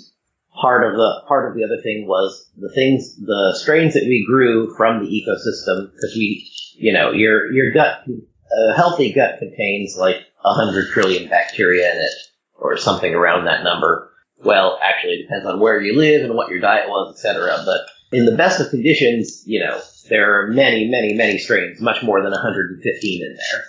part 0.60 0.84
of 0.84 0.96
the 0.96 1.22
part 1.26 1.48
of 1.48 1.56
the 1.56 1.64
other 1.64 1.80
thing 1.82 2.06
was 2.06 2.50
the 2.56 2.70
things 2.74 3.16
the 3.16 3.56
strains 3.60 3.94
that 3.94 4.04
we 4.04 4.26
grew 4.26 4.74
from 4.76 5.04
the 5.04 5.06
ecosystem 5.06 5.92
because 5.92 6.14
we 6.16 6.50
you 6.74 6.92
know 6.92 7.12
your 7.12 7.52
your 7.52 7.72
gut 7.72 8.04
a 8.06 8.74
healthy 8.74 9.12
gut 9.12 9.38
contains 9.38 9.96
like 9.96 10.16
a 10.44 10.54
hundred 10.54 10.90
trillion 10.92 11.28
bacteria 11.28 11.92
in 11.92 11.98
it 11.98 12.12
or 12.54 12.76
something 12.76 13.14
around 13.14 13.44
that 13.44 13.64
number 13.64 14.10
well 14.44 14.78
actually 14.82 15.14
it 15.14 15.22
depends 15.22 15.46
on 15.46 15.60
where 15.60 15.80
you 15.80 15.96
live 15.96 16.24
and 16.24 16.34
what 16.34 16.48
your 16.48 16.60
diet 16.60 16.88
was 16.88 17.14
etc 17.14 17.62
but 17.64 17.80
in 18.16 18.24
the 18.24 18.36
best 18.36 18.60
of 18.60 18.70
conditions 18.70 19.42
you 19.46 19.60
know 19.60 19.80
there 20.08 20.40
are 20.40 20.48
many 20.48 20.88
many 20.88 21.14
many 21.14 21.38
strains 21.38 21.80
much 21.80 22.02
more 22.02 22.22
than 22.22 22.32
115 22.32 23.22
in 23.22 23.36
there 23.36 23.64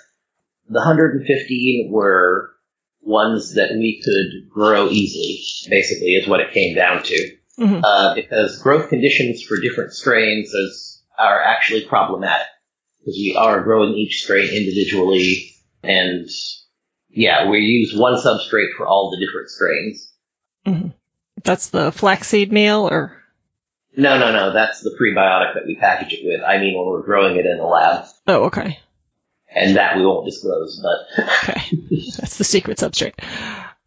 the 0.70 0.80
115 0.80 1.92
were 1.92 2.52
ones 3.02 3.56
that 3.56 3.72
we 3.72 4.02
could 4.04 4.50
grow 4.50 4.88
easily, 4.90 5.40
basically, 5.70 6.10
is 6.10 6.28
what 6.28 6.40
it 6.42 6.54
came 6.54 6.76
down 6.76 7.04
to. 7.04 7.38
Mhm. 7.58 7.82
Uh, 7.84 8.16
because 8.16 8.62
growth 8.62 8.90
conditions 8.90 9.42
for 9.42 9.60
different 9.60 9.94
strains 9.94 10.54
is, 10.54 11.02
are 11.18 11.42
actually 11.42 11.86
problematic. 11.86 12.48
Because 13.00 13.16
we 13.16 13.36
are 13.36 13.64
growing 13.64 13.96
each 13.96 14.24
strain 14.24 14.50
individually, 14.50 15.52
and 15.84 16.30
yeah, 17.10 17.50
we 17.50 17.60
use 17.60 17.94
one 17.98 18.16
substrate 18.16 18.74
for 18.78 18.86
all 18.88 19.12
the 19.12 19.26
different 19.26 19.50
strains. 19.50 20.12
Mm-hmm. 20.66 20.88
That's 21.44 21.70
the 21.70 21.92
flaxseed 21.92 22.52
meal 22.52 22.88
or 22.90 23.18
No, 23.96 24.18
no, 24.20 24.32
no. 24.32 24.54
That's 24.54 24.82
the 24.82 24.92
prebiotic 24.92 25.54
that 25.56 25.66
we 25.66 25.76
package 25.76 26.14
it 26.14 26.20
with. 26.26 26.42
I 26.46 26.58
mean, 26.60 26.78
when 26.78 26.88
we're 26.88 27.04
growing 27.04 27.38
it 27.38 27.46
in 27.46 27.58
the 27.58 27.64
lab, 27.66 28.06
Oh, 28.28 28.44
okay. 28.46 28.80
and 29.54 29.76
that 29.78 29.98
we 29.98 30.06
won't 30.06 30.26
disclose. 30.26 30.82
But 30.84 31.26
Okay. 31.44 31.62
That's 32.18 32.38
the 32.38 32.44
secret 32.44 32.78
substrate. 32.78 33.14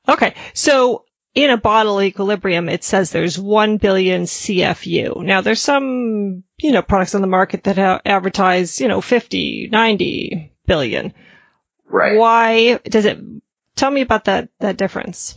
Okay. 0.09 0.35
So 0.55 1.05
in 1.35 1.51
a 1.51 1.57
bottle 1.57 2.03
equilibrium, 2.03 2.69
it 2.69 2.85
says 2.85 3.11
there's 3.11 3.39
1 3.39 3.77
billion 3.77 4.23
CFU. 4.23 5.23
Now 5.25 5.41
there's 5.43 5.61
some, 5.63 6.43
you 6.59 6.73
know, 6.73 6.83
products 6.83 7.15
on 7.15 7.21
the 7.21 7.27
market 7.27 7.65
that 7.65 7.77
ha- 7.79 8.01
advertise, 8.05 8.81
you 8.81 8.89
know, 8.89 9.01
50, 9.01 9.69
90 9.71 10.53
billion. 10.67 11.15
Right. 11.93 12.19
Why 12.19 12.79
does 12.79 13.05
it, 13.05 13.19
tell 13.77 13.91
me 13.91 14.01
about 14.01 14.25
that, 14.25 14.49
that 14.59 14.77
difference. 14.77 15.37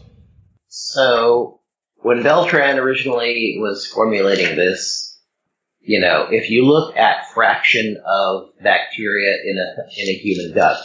So 0.67 1.61
when 1.97 2.23
Beltran 2.23 2.79
originally 2.79 3.57
was 3.59 3.87
formulating 3.87 4.55
this, 4.55 5.19
you 5.81 5.99
know, 5.99 6.27
if 6.29 6.49
you 6.49 6.65
look 6.65 6.95
at 6.97 7.31
fraction 7.33 7.97
of 8.05 8.49
bacteria 8.61 9.37
in 9.45 9.57
a 9.57 10.01
in 10.01 10.09
a 10.09 10.17
human 10.17 10.55
gut, 10.55 10.79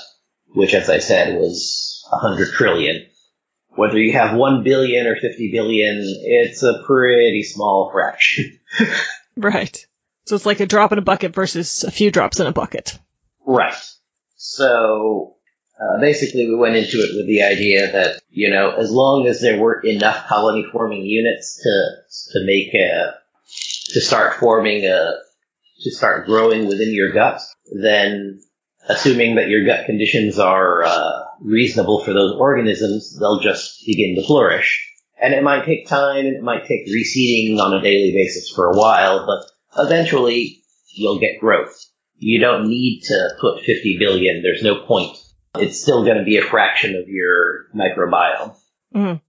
which 0.55 0.75
as 0.75 0.91
I 0.91 0.99
said 0.99 1.39
was 1.39 2.07
a 2.13 2.19
hundred 2.19 2.53
trillion, 2.53 3.07
whether 3.71 3.99
you 3.99 4.13
have 4.13 4.37
one 4.37 4.63
billion 4.63 5.07
or 5.07 5.17
fifty 5.17 5.51
billion, 5.51 6.03
it's 6.03 6.63
a 6.63 6.83
pretty 6.87 7.43
small 7.43 7.91
fraction. 7.93 8.59
Right. 9.37 9.87
So 10.27 10.37
it's 10.37 10.45
like 10.45 10.61
a 10.61 10.67
drop 10.67 10.93
in 10.93 10.99
a 10.99 11.03
bucket 11.03 11.35
versus 11.35 11.83
a 11.85 11.91
few 11.91 12.11
drops 12.11 12.41
in 12.41 12.47
a 12.47 12.53
bucket. 12.53 12.99
Right. 13.47 13.75
So 14.37 15.37
uh, 15.81 15.99
basically, 16.01 16.47
we 16.47 16.57
went 16.57 16.77
into 16.77 16.99
it 16.99 17.17
with 17.17 17.27
the 17.27 17.43
idea 17.43 17.91
that 17.93 18.21
you 18.29 18.51
know, 18.51 18.75
as 18.77 18.91
long 18.91 19.27
as 19.27 19.41
there 19.41 19.59
weren't 19.59 19.87
enough 19.87 20.27
colony 20.29 20.65
forming 20.71 21.03
units 21.03 21.61
to 21.63 22.39
to 22.39 22.47
make 22.47 22.75
a 22.75 23.15
to 23.93 24.01
start 24.01 24.35
forming 24.35 24.85
a 24.85 25.13
to 25.83 25.91
start 25.91 26.27
growing 26.27 26.67
within 26.67 26.93
your 26.93 27.13
gut, 27.13 27.41
then 27.73 28.41
assuming 28.89 29.37
that 29.37 29.49
your 29.49 29.65
gut 29.65 29.87
conditions 29.87 30.39
are 30.39 30.83
uh, 30.85 31.23
reasonable 31.41 32.05
for 32.05 32.13
those 32.13 32.35
organisms, 32.39 33.19
they'll 33.19 33.41
just 33.41 33.85
begin 33.87 34.17
to 34.17 34.27
flourish. 34.27 34.87
And 35.23 35.35
it 35.35 35.43
might 35.43 35.65
take 35.65 35.87
time, 35.87 36.27
and 36.27 36.37
it 36.37 36.43
might 36.43 36.67
take 36.67 36.87
reseeding 36.89 37.59
on 37.59 37.75
a 37.75 37.83
daily 37.83 38.13
basis 38.15 38.51
for 38.55 38.71
a 38.71 38.77
while, 38.77 39.27
but 39.27 39.85
eventually 39.85 40.63
you'll 40.95 41.21
get 41.21 41.41
growth. 41.41 41.75
You 42.17 42.41
don't 42.41 42.69
need 42.69 43.03
to 43.05 43.31
put 43.41 43.65
50 43.65 43.97
billion. 43.99 44.43
There's 44.43 44.63
no 44.63 44.85
point. 44.87 45.17
It's 45.57 45.81
still 45.81 46.05
going 46.05 46.19
to 46.19 46.25
be 46.25 46.39
a 46.39 46.43
fraction 46.43 46.95
of 46.97 47.09
your 47.09 47.67
microbiome. 47.75 48.57
Mhm. 48.95 49.21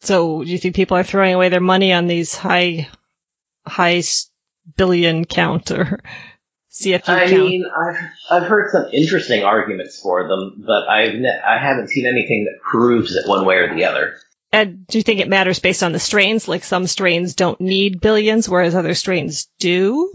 So 0.00 0.44
do 0.44 0.50
you 0.50 0.58
think 0.58 0.74
people 0.74 0.96
are 0.96 1.02
throwing 1.02 1.34
away 1.34 1.48
their 1.48 1.60
money 1.60 1.92
on 1.92 2.06
these 2.06 2.34
high, 2.34 2.88
high 3.66 4.02
billion 4.76 5.24
count 5.24 5.70
or 5.70 6.00
CFU 6.72 7.08
I 7.08 7.28
count? 7.28 7.32
mean, 7.48 7.64
I've 7.66 7.96
I've 8.30 8.48
heard 8.48 8.70
some 8.70 8.86
interesting 8.92 9.42
arguments 9.42 10.00
for 10.00 10.28
them, 10.28 10.62
but 10.66 10.88
I've 10.88 11.14
ne- 11.14 11.40
I 11.46 11.58
haven't 11.58 11.88
seen 11.88 12.06
anything 12.06 12.44
that 12.50 12.62
proves 12.62 13.14
it 13.16 13.28
one 13.28 13.44
way 13.44 13.56
or 13.56 13.74
the 13.74 13.84
other. 13.86 14.14
And 14.52 14.86
do 14.86 14.98
you 14.98 15.02
think 15.02 15.20
it 15.20 15.28
matters 15.28 15.58
based 15.58 15.82
on 15.82 15.92
the 15.92 15.98
strains? 16.00 16.48
Like 16.48 16.64
some 16.64 16.86
strains 16.86 17.34
don't 17.34 17.60
need 17.60 18.00
billions, 18.00 18.48
whereas 18.48 18.74
other 18.74 18.94
strains 18.94 19.48
do? 19.58 20.12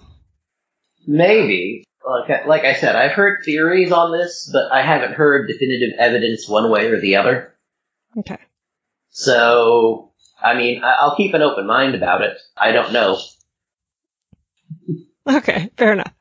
Maybe, 1.07 1.83
like 2.05 2.29
I- 2.29 2.45
like 2.47 2.63
I 2.63 2.73
said, 2.73 2.95
I've 2.95 3.11
heard 3.13 3.43
theories 3.43 3.91
on 3.91 4.11
this, 4.11 4.49
but 4.51 4.71
I 4.71 4.81
haven't 4.81 5.13
heard 5.13 5.47
definitive 5.47 5.97
evidence 5.99 6.47
one 6.47 6.69
way 6.69 6.87
or 6.87 6.99
the 6.99 7.15
other. 7.17 7.53
Okay. 8.17 8.37
So, 9.09 10.11
I 10.41 10.55
mean, 10.55 10.81
I'll 10.83 11.15
keep 11.15 11.33
an 11.33 11.41
open 11.41 11.65
mind 11.67 11.95
about 11.95 12.21
it. 12.21 12.37
I 12.57 12.71
don't 12.71 12.93
know. 12.93 13.17
Okay, 15.27 15.71
fair 15.77 15.93
enough. 15.93 16.13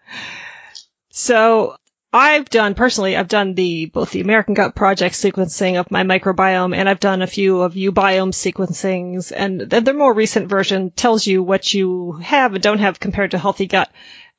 So 1.10 1.76
I've 2.12 2.48
done 2.48 2.74
personally, 2.74 3.16
I've 3.16 3.28
done 3.28 3.54
the 3.54 3.86
both 3.86 4.12
the 4.12 4.20
American 4.20 4.54
Gut 4.54 4.74
Project 4.74 5.14
sequencing 5.14 5.78
of 5.78 5.90
my 5.90 6.04
microbiome, 6.04 6.74
and 6.74 6.88
I've 6.88 7.00
done 7.00 7.20
a 7.22 7.26
few 7.26 7.60
of 7.62 7.74
uBiome 7.74 8.32
sequencings, 8.32 9.32
and 9.34 9.60
the, 9.60 9.80
the 9.80 9.92
more 9.92 10.14
recent 10.14 10.48
version 10.48 10.90
tells 10.90 11.26
you 11.26 11.42
what 11.42 11.74
you 11.74 12.12
have 12.22 12.54
and 12.54 12.62
don't 12.62 12.78
have 12.78 13.00
compared 13.00 13.32
to 13.32 13.38
healthy 13.38 13.66
gut. 13.66 13.90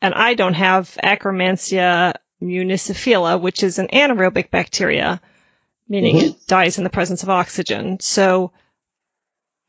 And 0.02 0.14
I 0.14 0.34
don't 0.34 0.54
have 0.54 0.98
Akkermansia 1.04 2.14
muciniphila, 2.42 3.40
which 3.42 3.64
is 3.64 3.80
an 3.80 3.88
anaerobic 3.88 4.52
bacteria, 4.52 5.22
meaning 5.88 6.18
Mhm. 6.18 6.24
it 6.30 6.48
dies 6.48 6.78
in 6.78 6.84
the 6.84 6.90
presence 6.90 7.24
of 7.24 7.30
oxygen. 7.30 8.00
So 8.00 8.52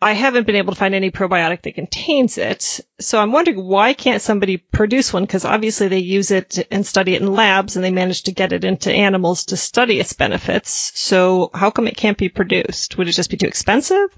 I 0.03 0.13
haven't 0.13 0.47
been 0.47 0.57
able 0.57 0.75
to 0.75 0.79
find 0.79 0.95
any 0.95 1.11
probiotic 1.11 1.63
that 1.63 1.75
contains 1.75 2.37
it. 2.37 2.81
So 3.01 3.19
I'm 3.19 3.33
wondering 3.33 3.65
why 3.65 3.95
can't 3.95 4.21
somebody 4.21 4.59
produce 4.59 5.11
one? 5.11 5.23
Because 5.23 5.47
obviously 5.47 5.89
they 5.89 6.01
use 6.01 6.31
it 6.31 6.67
and 6.71 6.87
study 6.87 7.15
it 7.15 7.23
in 7.23 7.33
labs 7.33 7.77
and 7.77 7.85
they 7.85 7.91
managed 7.91 8.27
to 8.27 8.33
get 8.33 8.53
it 8.53 8.65
into 8.65 8.93
animals 8.93 9.47
to 9.47 9.57
study 9.57 9.99
its 9.99 10.13
benefits. 10.13 10.93
So 10.97 11.51
how 11.55 11.71
come 11.71 11.87
it 11.87 11.97
can't 11.97 12.19
be 12.19 12.29
produced? 12.29 12.99
Would 12.99 13.09
it 13.09 13.13
just 13.13 13.31
be 13.31 13.39
too 13.39 13.47
expensive? 13.47 14.11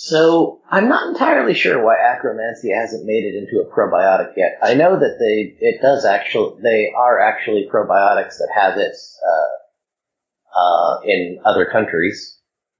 So 0.00 0.60
I'm 0.70 0.88
not 0.88 1.08
entirely 1.08 1.54
sure 1.54 1.84
why 1.84 1.96
Akkermansia 1.96 2.72
hasn't 2.80 3.04
made 3.04 3.24
it 3.24 3.34
into 3.34 3.60
a 3.60 3.66
probiotic 3.68 4.34
yet. 4.36 4.56
I 4.62 4.74
know 4.74 4.96
that 4.96 5.16
they 5.18 5.56
it 5.58 5.82
does 5.82 6.04
actually 6.04 6.62
they 6.62 6.92
are 6.96 7.18
actually 7.18 7.68
probiotics 7.68 8.38
that 8.38 8.48
have 8.54 8.78
it 8.78 8.94
uh, 9.26 10.56
uh, 10.56 11.00
in 11.04 11.40
other 11.44 11.66
countries. 11.66 12.38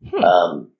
Hmm. 0.08 0.22
Um, 0.22 0.70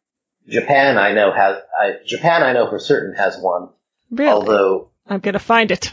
Japan 0.48 0.96
I 0.96 1.11
know 1.11 1.33
has 1.33 1.57
I, 1.77 1.96
Japan 2.07 2.44
I 2.44 2.53
know 2.53 2.70
for 2.70 2.79
certain 2.79 3.16
has 3.16 3.37
one. 3.40 3.70
Really? 4.12 4.31
Although 4.31 4.90
I'm 5.09 5.18
going 5.18 5.33
to 5.33 5.40
find 5.40 5.72
it. 5.72 5.92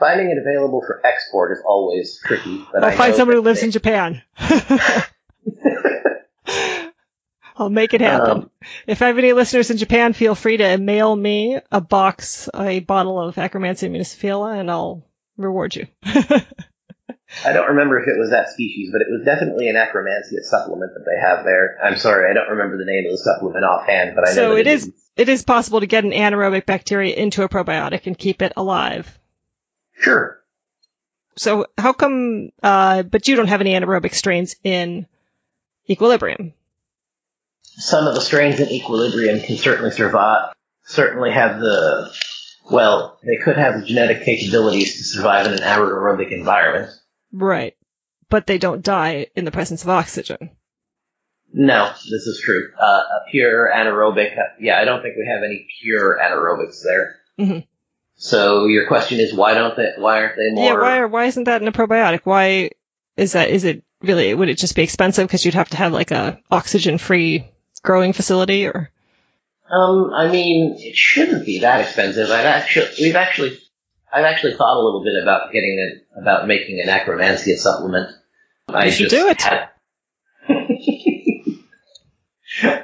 finding 0.00 0.30
it 0.30 0.36
available 0.36 0.82
for 0.84 1.00
export 1.06 1.52
is 1.52 1.62
always 1.64 2.18
tricky. 2.24 2.60
But 2.72 2.82
I'll 2.82 2.90
I 2.90 2.96
find 2.96 3.14
someone 3.14 3.36
who 3.36 3.42
lives 3.42 3.60
they- 3.60 3.66
in 3.66 3.70
Japan. 3.70 4.20
I'll 7.56 7.70
make 7.70 7.94
it 7.94 8.00
happen. 8.00 8.30
Um, 8.30 8.50
if 8.86 9.02
I 9.02 9.06
have 9.08 9.18
any 9.18 9.32
listeners 9.32 9.70
in 9.70 9.76
Japan, 9.76 10.12
feel 10.12 10.34
free 10.34 10.56
to 10.58 10.78
mail 10.78 11.14
me 11.14 11.58
a 11.72 11.80
box, 11.80 12.48
a 12.54 12.80
bottle 12.80 13.20
of 13.20 13.34
Akkermansia 13.36 13.90
muciniphila, 13.90 14.58
and 14.60 14.70
I'll 14.70 15.04
reward 15.36 15.74
you. 15.76 15.86
I 17.44 17.52
don't 17.52 17.68
remember 17.70 18.00
if 18.00 18.08
it 18.08 18.18
was 18.18 18.30
that 18.30 18.48
species, 18.50 18.90
but 18.92 19.00
it 19.02 19.08
was 19.10 19.24
definitely 19.24 19.68
an 19.68 19.76
Akkermansia 19.76 20.42
supplement 20.42 20.92
that 20.94 21.04
they 21.04 21.20
have 21.20 21.44
there. 21.44 21.76
I'm 21.82 21.96
sorry, 21.96 22.30
I 22.30 22.34
don't 22.34 22.50
remember 22.50 22.78
the 22.78 22.84
name 22.90 23.04
of 23.06 23.12
the 23.12 23.18
supplement 23.18 23.64
offhand, 23.64 24.12
but 24.14 24.26
I 24.28 24.30
know 24.30 24.34
So 24.34 24.56
it 24.56 24.66
is- 24.66 24.86
is. 24.86 25.10
it 25.16 25.28
is 25.28 25.42
possible 25.44 25.80
to 25.80 25.86
get 25.86 26.04
an 26.04 26.12
anaerobic 26.12 26.66
bacteria 26.66 27.14
into 27.14 27.42
a 27.42 27.48
probiotic 27.48 28.06
and 28.06 28.16
keep 28.16 28.42
it 28.42 28.52
alive. 28.56 29.18
Sure. 29.98 30.40
So 31.36 31.66
how 31.76 31.92
come, 31.92 32.50
uh, 32.62 33.02
but 33.02 33.28
you 33.28 33.36
don't 33.36 33.48
have 33.48 33.60
any 33.60 33.72
anaerobic 33.74 34.14
strains 34.14 34.56
in 34.64 35.06
equilibrium? 35.90 36.54
Some 37.78 38.06
of 38.06 38.14
the 38.14 38.20
strains 38.20 38.58
in 38.60 38.70
equilibrium 38.70 39.40
can 39.40 39.56
certainly 39.58 39.90
survive, 39.90 40.52
certainly 40.84 41.30
have 41.30 41.60
the, 41.60 42.10
well, 42.70 43.18
they 43.22 43.36
could 43.44 43.56
have 43.56 43.80
the 43.80 43.86
genetic 43.86 44.24
capabilities 44.24 44.96
to 44.96 45.04
survive 45.04 45.46
in 45.46 45.52
an 45.52 45.58
anaerobic 45.60 46.32
environment. 46.32 46.90
Right. 47.32 47.74
But 48.30 48.46
they 48.46 48.58
don't 48.58 48.82
die 48.82 49.26
in 49.36 49.44
the 49.44 49.50
presence 49.50 49.82
of 49.82 49.90
oxygen. 49.90 50.50
No, 51.52 51.88
this 51.88 52.26
is 52.26 52.42
true. 52.44 52.70
Uh, 52.80 52.84
a 52.84 53.30
pure 53.30 53.70
anaerobic, 53.74 54.34
yeah, 54.60 54.78
I 54.80 54.84
don't 54.84 55.02
think 55.02 55.14
we 55.16 55.26
have 55.26 55.42
any 55.44 55.66
pure 55.80 56.18
anaerobics 56.18 56.82
there. 56.82 57.16
Mhm. 57.38 57.66
So 58.16 58.66
your 58.66 58.86
question 58.88 59.20
is 59.20 59.34
why 59.34 59.54
don't 59.54 59.76
they, 59.76 59.92
why 59.98 60.22
aren't 60.22 60.36
they 60.36 60.50
more? 60.50 60.64
Yeah, 60.64 60.80
why, 60.80 61.04
why 61.04 61.24
isn't 61.26 61.44
that 61.44 61.60
in 61.62 61.68
a 61.68 61.72
probiotic? 61.72 62.20
Why 62.24 62.70
is 63.16 63.32
that, 63.32 63.50
is 63.50 63.64
it 63.64 63.84
really, 64.00 64.32
would 64.34 64.48
it 64.48 64.58
just 64.58 64.74
be 64.74 64.82
expensive 64.82 65.26
because 65.28 65.44
you'd 65.44 65.54
have 65.54 65.68
to 65.70 65.76
have 65.76 65.92
like 65.92 66.10
a 66.10 66.40
oxygen 66.50 66.98
free 66.98 67.50
growing 67.86 68.12
facility 68.12 68.66
or? 68.66 68.90
Um, 69.70 70.12
I 70.14 70.28
mean, 70.30 70.76
it 70.78 70.94
shouldn't 70.94 71.46
be 71.46 71.60
that 71.60 71.80
expensive. 71.80 72.30
I've 72.30 72.44
actually, 72.44 72.88
we've 73.00 73.16
actually, 73.16 73.58
I've 74.12 74.24
actually 74.24 74.54
thought 74.54 74.76
a 74.76 74.84
little 74.84 75.02
bit 75.02 75.20
about 75.22 75.52
getting 75.52 75.78
it, 75.78 76.06
about 76.20 76.46
making 76.46 76.80
an 76.84 76.88
Akkermansia 76.88 77.56
supplement. 77.56 78.10
I 78.68 78.86
You 78.86 78.90
should 78.92 79.08
do 79.08 79.28
it. 79.28 79.40
had- 79.42 79.68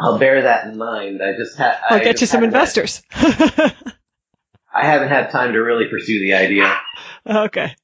I'll 0.00 0.18
bear 0.18 0.42
that 0.42 0.66
in 0.66 0.76
mind. 0.78 1.20
I 1.22 1.32
just 1.36 1.56
had. 1.56 1.76
I'll 1.88 2.00
get 2.00 2.20
you 2.20 2.26
some 2.26 2.44
investors. 2.44 3.02
I 3.12 4.84
haven't 4.84 5.08
had 5.08 5.30
time 5.30 5.52
to 5.54 5.58
really 5.58 5.86
pursue 5.88 6.20
the 6.20 6.34
idea. 6.34 6.76
okay. 7.26 7.74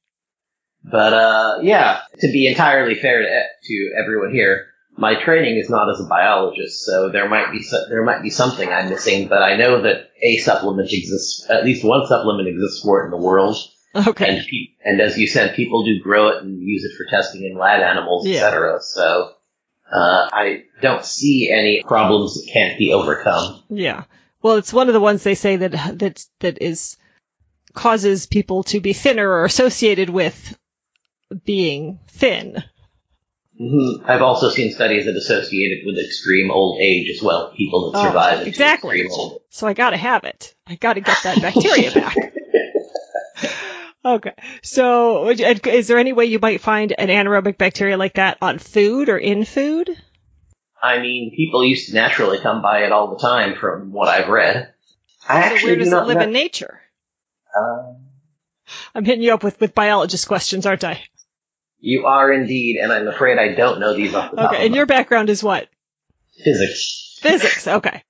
But 0.83 1.13
uh, 1.13 1.59
yeah, 1.63 1.99
to 2.19 2.27
be 2.31 2.47
entirely 2.47 2.95
fair 2.95 3.21
to, 3.21 3.43
to 3.63 3.91
everyone 4.01 4.31
here, 4.31 4.67
my 4.97 5.15
training 5.23 5.57
is 5.57 5.69
not 5.69 5.89
as 5.89 5.99
a 5.99 6.07
biologist, 6.07 6.85
so 6.85 7.09
there 7.09 7.27
might 7.29 7.51
be 7.51 7.61
so, 7.61 7.77
there 7.89 8.03
might 8.05 8.21
be 8.23 8.29
something 8.29 8.69
I'm 8.69 8.89
missing. 8.89 9.27
But 9.27 9.41
I 9.41 9.57
know 9.57 9.81
that 9.83 10.09
a 10.21 10.37
supplement 10.37 10.91
exists, 10.91 11.45
at 11.49 11.65
least 11.65 11.83
one 11.83 12.05
supplement 12.07 12.47
exists 12.47 12.81
for 12.81 13.01
it 13.01 13.05
in 13.05 13.11
the 13.11 13.17
world, 13.17 13.57
Okay. 13.95 14.27
and 14.37 14.45
pe- 14.47 14.73
and 14.83 15.01
as 15.01 15.17
you 15.17 15.27
said, 15.27 15.55
people 15.55 15.83
do 15.85 15.99
grow 16.01 16.29
it 16.29 16.43
and 16.43 16.61
use 16.61 16.83
it 16.85 16.95
for 16.97 17.05
testing 17.09 17.43
in 17.43 17.57
lab 17.57 17.81
animals, 17.81 18.27
Yeah. 18.27 18.35
etc. 18.45 18.79
So 18.81 19.31
uh, 19.91 20.29
I 20.31 20.63
don't 20.81 21.05
see 21.05 21.49
any 21.51 21.83
problems 21.85 22.35
that 22.35 22.49
can't 22.51 22.77
be 22.77 22.93
overcome. 22.93 23.61
Yeah. 23.69 24.03
Well, 24.41 24.55
it's 24.55 24.73
one 24.73 24.87
of 24.87 24.93
the 24.93 24.99
ones 24.99 25.23
they 25.23 25.35
say 25.35 25.55
that 25.57 25.71
that 25.99 26.25
that 26.39 26.61
is 26.61 26.97
causes 27.73 28.25
people 28.27 28.63
to 28.63 28.79
be 28.79 28.93
thinner 28.93 29.29
or 29.29 29.43
associated 29.45 30.09
with 30.09 30.57
being 31.43 31.99
thin. 32.07 32.63
Mm-hmm. 33.59 34.09
I've 34.09 34.21
also 34.21 34.49
seen 34.49 34.71
studies 34.73 35.05
that 35.05 35.15
associate 35.15 35.71
it 35.71 35.85
with 35.85 35.97
extreme 36.03 36.51
old 36.51 36.81
age 36.81 37.09
as 37.09 37.21
well. 37.23 37.53
People 37.55 37.91
that 37.91 37.99
Oh, 37.99 38.03
survive 38.07 38.47
exactly. 38.47 39.07
So 39.49 39.65
I 39.67 39.73
gotta 39.73 39.97
have 39.97 40.25
it. 40.25 40.53
I 40.67 40.75
gotta 40.75 40.99
get 40.99 41.17
that 41.23 41.41
bacteria 41.41 41.91
back. 41.91 42.15
Okay. 44.05 44.33
So 44.61 45.29
is 45.29 45.87
there 45.87 45.97
any 45.97 46.13
way 46.13 46.25
you 46.25 46.37
might 46.37 46.61
find 46.61 46.93
an 46.95 47.07
anaerobic 47.07 47.57
bacteria 47.57 47.97
like 47.97 48.13
that 48.13 48.37
on 48.39 48.59
food 48.59 49.09
or 49.09 49.17
in 49.17 49.45
food? 49.45 49.89
I 50.81 50.99
mean, 50.99 51.33
people 51.35 51.65
used 51.65 51.89
to 51.89 51.95
naturally 51.95 52.37
come 52.39 52.61
by 52.61 52.83
it 52.83 52.91
all 52.91 53.15
the 53.15 53.19
time, 53.19 53.55
from 53.55 53.91
what 53.91 54.07
I've 54.07 54.29
read. 54.29 54.71
I 55.27 55.41
So 55.41 55.53
actually 55.55 55.69
where 55.71 55.75
do 55.75 55.79
does 55.79 55.87
it 55.87 55.95
not 55.95 56.07
live 56.07 56.21
in 56.21 56.31
nature? 56.33 56.79
Um, 57.57 58.05
I'm 58.93 59.05
hitting 59.05 59.23
you 59.23 59.33
up 59.33 59.43
with, 59.43 59.59
with 59.59 59.73
biologist 59.73 60.27
questions, 60.27 60.67
aren't 60.67 60.83
I? 60.83 61.01
You 61.79 62.05
are 62.05 62.31
indeed, 62.31 62.77
and 62.81 62.91
I'm 62.91 63.07
afraid 63.07 63.37
I 63.37 63.53
don't 63.53 63.79
know 63.79 63.93
these 63.93 64.13
off 64.13 64.31
the 64.31 64.37
top 64.37 64.53
Okay. 64.53 64.65
And 64.65 64.75
your 64.75 64.85
background 64.85 65.29
is 65.29 65.43
what? 65.43 65.67
physics. 66.43 67.17
Physics. 67.19 67.67
Okay. 67.67 68.03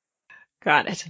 Got 0.64 0.88
it. 0.88 1.06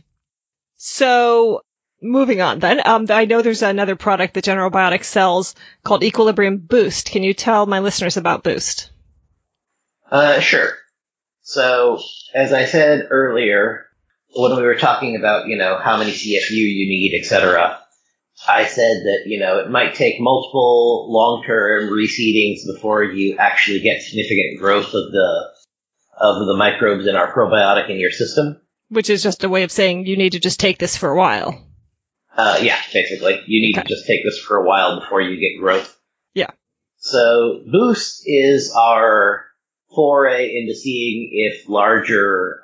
So 0.75 1.61
moving 2.01 2.41
on 2.41 2.59
then. 2.59 2.81
Um, 2.85 3.07
I 3.09 3.25
know 3.25 3.41
there's 3.41 3.61
another 3.61 3.95
product 3.95 4.33
that 4.33 4.43
General 4.43 4.69
Biotics 4.69 5.05
sells 5.05 5.55
called 5.83 6.03
Equilibrium 6.03 6.57
Boost. 6.57 7.09
Can 7.09 7.23
you 7.23 7.33
tell 7.33 7.65
my 7.65 7.79
listeners 7.79 8.17
about 8.17 8.43
Boost? 8.43 8.91
Uh, 10.11 10.39
sure. 10.39 10.73
So, 11.41 11.99
as 12.33 12.53
I 12.53 12.65
said 12.65 13.07
earlier, 13.09 13.85
when 14.35 14.55
we 14.55 14.63
were 14.63 14.75
talking 14.75 15.15
about, 15.15 15.47
you 15.47 15.57
know, 15.57 15.77
how 15.77 15.97
many 15.97 16.11
CFU 16.11 16.51
you 16.51 16.89
need, 16.89 17.19
etc., 17.19 17.79
I 18.47 18.65
said 18.65 19.03
that, 19.03 19.23
you 19.25 19.39
know, 19.39 19.59
it 19.59 19.69
might 19.69 19.95
take 19.95 20.15
multiple 20.19 21.11
long-term 21.11 21.89
reseedings 21.89 22.65
before 22.65 23.03
you 23.03 23.37
actually 23.37 23.79
get 23.79 24.01
significant 24.01 24.59
growth 24.59 24.87
of 24.87 25.11
the, 25.11 25.45
of 26.19 26.45
the 26.45 26.55
microbes 26.57 27.07
in 27.07 27.15
our 27.15 27.33
probiotic 27.33 27.89
in 27.89 27.97
your 27.97 28.11
system. 28.11 28.61
Which 28.89 29.09
is 29.09 29.23
just 29.23 29.43
a 29.43 29.49
way 29.49 29.63
of 29.63 29.71
saying 29.71 30.05
you 30.05 30.17
need 30.17 30.33
to 30.33 30.39
just 30.39 30.59
take 30.59 30.77
this 30.77 30.97
for 30.97 31.09
a 31.09 31.17
while. 31.17 31.65
Uh, 32.37 32.59
yeah, 32.61 32.77
basically. 32.91 33.41
You 33.47 33.61
need 33.61 33.77
Okay. 33.77 33.87
to 33.87 33.93
just 33.95 34.05
take 34.05 34.23
this 34.25 34.37
for 34.37 34.57
a 34.57 34.65
while 34.67 34.99
before 34.99 35.21
you 35.21 35.39
get 35.39 35.59
growth. 35.59 35.97
Yeah. 36.33 36.49
So 36.97 37.61
Boost 37.71 38.23
is 38.25 38.73
our 38.77 39.45
foray 39.95 40.55
into 40.57 40.75
seeing 40.75 41.29
if 41.31 41.69
larger 41.69 42.63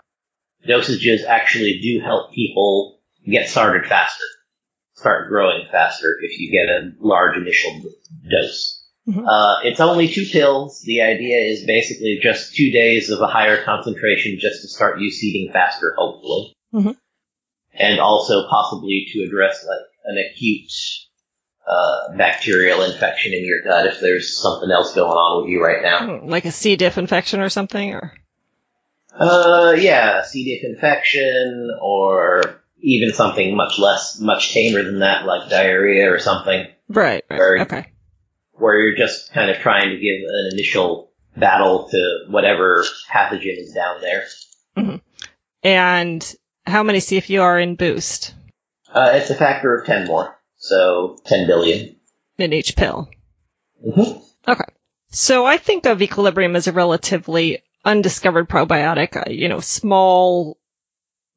dosages 0.67 1.23
actually 1.25 1.79
do 1.81 2.01
help 2.03 2.34
people 2.34 2.99
get 3.25 3.47
started 3.49 3.88
faster, 3.88 4.25
start 5.01 5.27
growing 5.29 5.65
faster 5.71 6.15
if 6.21 6.39
you 6.39 6.51
get 6.51 6.69
a 6.69 6.91
large 6.99 7.35
initial 7.37 7.81
dose. 8.29 8.77
Mhm. 9.09 9.25
Uh, 9.27 9.59
it's 9.63 9.79
only 9.79 10.07
two 10.07 10.25
pills. 10.31 10.81
The 10.85 11.01
idea 11.01 11.37
is 11.51 11.65
basically 11.65 12.19
just 12.21 12.55
two 12.55 12.71
days 12.71 13.09
of 13.09 13.19
a 13.19 13.27
higher 13.27 13.63
concentration 13.63 14.37
just 14.39 14.61
to 14.61 14.67
start 14.67 14.99
you 15.01 15.09
seeding 15.09 15.51
faster, 15.51 15.93
hopefully 15.97 16.53
Mhm. 16.73 16.95
and 17.73 17.99
also 17.99 18.47
possibly 18.47 19.07
to 19.11 19.23
address 19.23 19.65
like 19.67 19.79
an 20.05 20.17
acute 20.31 20.71
uh, 21.67 22.15
bacterial 22.17 22.81
infection 22.83 23.33
in 23.33 23.45
your 23.45 23.61
gut 23.63 23.85
if 23.87 23.99
there's 24.01 24.35
something 24.35 24.69
else 24.71 24.93
going 24.95 25.11
on 25.11 25.41
with 25.43 25.51
you 25.51 25.63
right 25.63 25.81
now. 25.83 26.19
Hmm, 26.19 26.27
Like 26.29 26.45
a 26.45 26.51
C. 26.51 26.75
diff 26.75 26.97
infection 26.97 27.39
or 27.39 27.49
something, 27.49 27.93
or 27.93 28.13
Uh, 29.17 29.75
yeah, 29.77 30.21
C. 30.23 30.43
diff 30.43 30.63
infection, 30.63 31.69
or 31.81 32.61
even 32.82 33.13
something 33.13 33.56
much 33.56 33.78
less, 33.80 34.20
much 34.20 34.54
tamer 34.54 34.84
than 34.84 35.00
that, 35.00 35.26
like 35.26 35.50
diarrhea 35.50 36.12
or 36.12 36.20
something, 36.20 36.67
right, 36.89 37.24
right. 37.30 37.38
Very- 37.38 37.62
Okay. 37.62 37.86
where 38.54 38.78
you're 38.80 38.98
just 38.98 39.32
kind 39.34 39.50
of 39.50 39.58
trying 39.58 39.89
to 39.89 39.98
give 39.98 40.17
an 40.28 40.50
initial 40.54 41.12
battle 41.38 41.88
to 41.89 42.20
whatever 42.30 42.84
pathogen 43.12 43.58
is 43.60 43.74
down 43.74 44.02
there. 44.02 45.00
And 45.63 46.36
how 46.65 46.84
many 46.84 47.00
CFU 47.00 47.41
are 47.41 47.60
in 47.60 47.76
Boost 47.76 48.34
Uh, 48.94 49.12
it's 49.13 49.30
a 49.30 49.36
factor 49.36 49.74
of 49.76 49.86
10 49.86 50.08
more, 50.08 50.36
so 50.58 51.17
10 51.26 51.48
billion. 51.48 51.96
in 52.38 52.54
each 52.54 52.76
pill? 52.76 53.10
Mm-hmm. 53.86 54.20
Okay. 54.52 54.63
So 55.12 55.46
I 55.46 55.58
think 55.58 55.86
of 55.86 56.02
Equilibrium 56.02 56.56
as 56.56 56.67
a 56.67 56.72
relatively 56.72 57.62
undiscovered 57.86 58.50
probiotic, 58.50 59.15
uh, 59.15 59.30
you 59.30 59.48
know, 59.50 59.60
small, 59.60 60.58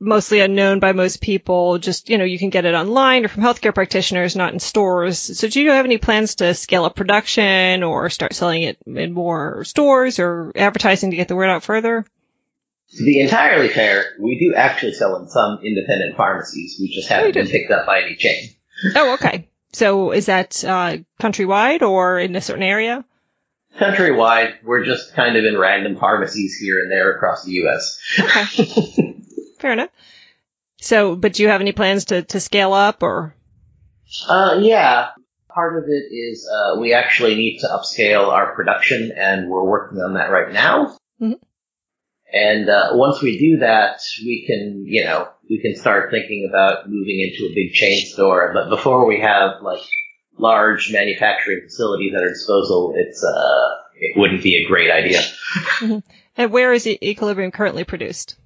mostly 0.01 0.41
unknown 0.41 0.81
by 0.81 0.93
most 0.93 1.21
people. 1.21 1.79
Just, 1.79 2.09
you 2.11 2.19
know, 2.19 2.25
you 2.25 2.39
can 2.39 2.51
get 2.51 2.65
it 2.65 2.75
online 2.75 3.25
or 3.25 3.29
from 3.29 3.43
healthcare 3.43 3.75
practitioners, 3.75 4.37
not 4.37 4.53
in 4.53 4.59
stores. 4.59 5.19
So 5.39 5.49
do 5.49 5.63
you 5.63 5.71
have 5.71 5.85
any 5.85 5.99
plans 5.99 6.37
to 6.37 6.55
scale 6.55 6.85
up 6.85 6.95
production 6.97 7.83
or 7.83 8.11
start 8.11 8.35
selling 8.35 8.63
it 8.63 8.79
in 8.87 9.13
more 9.13 9.65
stores 9.65 10.19
or 10.19 10.53
advertising 10.57 11.11
to 11.11 11.17
get 11.17 11.29
the 11.29 11.37
word 11.37 11.49
out 11.51 11.63
further? 11.63 12.05
To 12.97 13.05
be 13.05 13.19
entirely 13.21 13.69
fair, 13.71 14.15
we 14.21 14.39
do 14.39 14.55
actually 14.55 14.93
sell 14.93 15.17
in 15.17 15.29
some 15.29 15.59
independent 15.65 16.17
pharmacies. 16.17 16.77
We 16.79 16.95
just 16.95 17.11
Oh, 17.11 17.15
haven't 17.17 17.33
do? 17.33 17.43
been 17.43 17.51
picked 17.51 17.71
up 17.71 17.87
by 17.87 18.03
any 18.03 18.15
chain. 18.17 18.51
Oh, 18.95 19.15
okay. 19.15 19.49
So 19.73 20.13
is 20.13 20.27
that, 20.27 20.63
uh, 20.65 20.99
countrywide 21.21 21.83
or 21.83 22.19
in 22.21 22.37
a 22.37 22.41
certain 22.41 22.63
area? 22.63 23.05
Countrywide, 23.81 24.63
we're 24.63 24.85
just 24.85 25.15
kind 25.15 25.37
of 25.37 25.45
in 25.45 25.59
random 25.59 25.97
pharmacies 25.97 26.57
here 26.61 26.79
and 26.81 26.91
there 26.93 27.11
across 27.17 27.45
the 27.45 27.53
U.S. 27.53 27.99
Okay. 28.21 29.21
Fair 29.65 29.73
enough. 29.73 29.89
So, 30.77 31.17
but 31.17 31.33
do 31.33 31.43
you 31.43 31.49
have 31.49 31.63
any 31.63 31.73
plans 31.73 32.05
to, 32.07 32.21
to 32.21 32.39
scale 32.39 32.75
up 32.75 33.03
or? 33.03 33.35
Uh, 34.29 34.59
yeah. 34.61 35.13
Part 35.49 35.79
of 35.79 35.85
it 35.89 36.15
is 36.15 36.47
uh, 36.47 36.79
we 36.79 36.93
actually 36.93 37.35
need 37.35 37.61
to 37.61 37.69
upscale 37.69 38.29
our 38.29 38.55
production, 38.55 39.11
and 39.17 39.49
we're 39.49 39.65
working 39.65 39.97
on 40.01 40.15
that 40.15 40.31
right 40.31 40.53
now. 40.53 40.99
Mhm. 41.19 41.37
And 42.31 42.69
uh, 42.69 42.91
once 42.93 43.23
we 43.23 43.39
do 43.39 43.61
that, 43.61 44.01
we 44.23 44.45
can, 44.47 44.85
you 44.87 45.05
know, 45.05 45.29
we 45.49 45.63
can 45.63 45.77
start 45.77 46.11
thinking 46.11 46.47
about 46.51 46.91
moving 46.91 47.21
into 47.21 47.51
a 47.51 47.55
big 47.55 47.73
chain 47.73 48.05
store. 48.05 48.53
But 48.53 48.69
before 48.69 49.07
we 49.07 49.21
have 49.21 49.63
like 49.63 49.81
large 50.37 50.93
manufacturing 50.93 51.63
facilities 51.65 52.13
at 52.15 52.21
our 52.21 52.29
disposal, 52.29 52.93
it's 52.97 53.25
uh, 53.25 53.69
it 53.99 54.19
wouldn't 54.19 54.43
be 54.43 54.63
a 54.63 54.69
great 54.69 54.91
idea. 54.91 55.23
And 56.37 56.53
where 56.53 56.75
is 56.75 56.87
Equilibrium 56.87 57.51
currently 57.51 57.85
produced? 57.85 58.37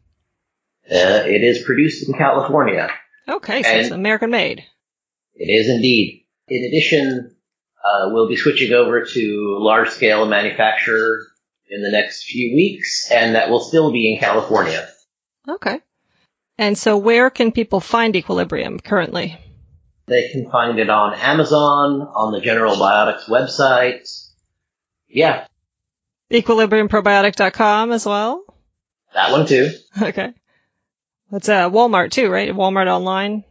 Uh, 0.91 1.23
it 1.27 1.43
is 1.43 1.65
produced 1.65 2.09
in 2.09 2.15
California. 2.15 2.89
Okay, 3.29 3.63
so 3.63 3.71
it's 3.71 3.91
American 3.91 4.31
made. 4.31 4.65
It 5.35 5.45
is 5.45 5.69
indeed. 5.69 6.25
In 6.49 6.65
addition, 6.65 7.37
uh, 7.85 8.09
we'll 8.11 8.29
be 8.29 8.37
switching 8.37 8.73
over 8.73 9.05
to 9.05 9.57
large 9.61 9.91
scale 9.91 10.27
manufacture 10.27 11.27
in 11.69 11.83
the 11.83 11.91
next 11.91 12.25
few 12.25 12.55
weeks, 12.55 13.11
and 13.11 13.35
that 13.35 13.51
will 13.51 13.61
still 13.61 13.93
be 13.93 14.13
in 14.13 14.19
California. 14.19 14.89
Okay. 15.47 15.81
And 16.57 16.77
so 16.77 16.97
where 16.97 17.29
can 17.29 17.53
people 17.53 17.81
find 17.81 18.17
Equilibrium 18.17 18.81
currently? 18.81 19.39
They 20.07 20.31
can 20.31 20.51
find 20.51 20.79
it 20.79 20.89
on 20.89 21.15
Amazon, 21.15 22.01
on 22.01 22.33
the 22.33 22.41
General 22.41 22.77
Biotics 22.77 23.29
website. 23.29 24.09
Yeah, 25.07 25.47
Equilibriumprobiotic.com 26.31 27.93
as 27.93 28.05
well? 28.07 28.43
that 29.15 29.33
one 29.33 29.47
too. 29.47 29.71
Okay. 30.03 30.33
That's 31.31 31.49
uh, 31.49 31.71
Walmart 31.71 32.11
too, 32.11 32.31
right? 32.31 32.51
Walmart 32.51 32.87
online. 32.87 33.45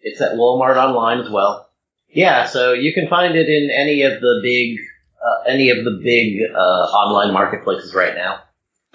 It's 0.00 0.20
at 0.20 0.32
Walmart 0.32 0.76
online 0.76 1.20
as 1.20 1.30
well. 1.30 1.68
Yeah, 2.08 2.46
so 2.46 2.72
you 2.72 2.94
can 2.94 3.08
find 3.08 3.36
it 3.36 3.48
in 3.48 3.70
any 3.70 4.02
of 4.02 4.20
the 4.20 4.40
big, 4.42 4.78
uh, 5.22 5.50
any 5.50 5.70
of 5.70 5.84
the 5.84 6.00
big 6.02 6.38
uh, 6.54 6.58
online 6.58 7.32
marketplaces 7.34 7.94
right 7.94 8.14
now. 8.14 8.40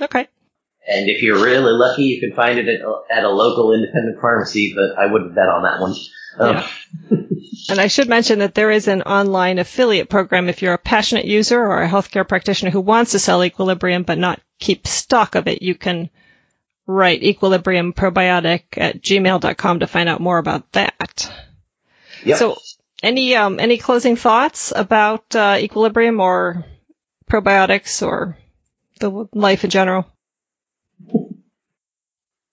Okay. 0.02 0.28
And 0.88 1.10
if 1.10 1.22
you're 1.22 1.42
really 1.42 1.72
lucky, 1.72 2.04
you 2.06 2.20
can 2.20 2.36
find 2.36 2.60
it 2.60 2.68
at, 2.68 2.82
at 3.10 3.24
a 3.24 3.30
local 3.30 3.74
independent 3.74 4.20
pharmacy, 4.20 4.74
but 4.76 5.00
I 5.02 5.12
wouldn't 5.12 5.36
bet 5.36 5.48
on 5.48 5.64
that 5.64 5.80
one. 5.80 5.94
Um, 6.40 6.56
Yeah. 6.56 6.70
And 7.70 7.80
I 7.80 7.88
should 7.88 8.10
mention 8.10 8.40
that 8.40 8.56
there 8.56 8.72
is 8.72 8.90
an 8.90 9.04
online 9.04 9.58
affiliate 9.58 10.10
program 10.10 10.50
if 10.50 10.62
you're 10.62 10.74
a 10.74 10.78
passionate 10.78 11.26
user 11.26 11.60
or 11.60 11.82
a 11.82 11.88
healthcare 11.88 12.28
practitioner 12.28 12.72
who 12.72 12.82
wants 12.82 13.12
to 13.12 13.20
sell 13.20 13.44
Equilibrium 13.44 14.04
but 14.04 14.18
not 14.18 14.42
keep 14.60 14.86
stock 14.86 15.36
of 15.36 15.48
it. 15.48 15.62
You 15.62 15.76
can 15.76 16.10
write 16.86 17.24
Equilibrium 17.24 17.94
Probiotic 17.94 18.64
at 18.78 19.02
gmail.com 19.02 19.80
to 19.80 19.88
find 19.88 20.10
out 20.10 20.22
more 20.22 20.38
about 20.38 20.72
that. 20.74 21.32
Yep. 22.26 22.38
So, 22.38 22.58
any 23.02 23.36
um, 23.36 23.60
any 23.60 23.78
closing 23.78 24.16
thoughts 24.16 24.72
about 24.76 25.36
uh, 25.36 25.58
Equilibrium 25.60 26.20
or 26.20 26.66
probiotics 27.30 28.06
or 28.06 28.38
the 29.00 29.28
life 29.34 29.64
in 29.64 29.70
general? 29.70 30.06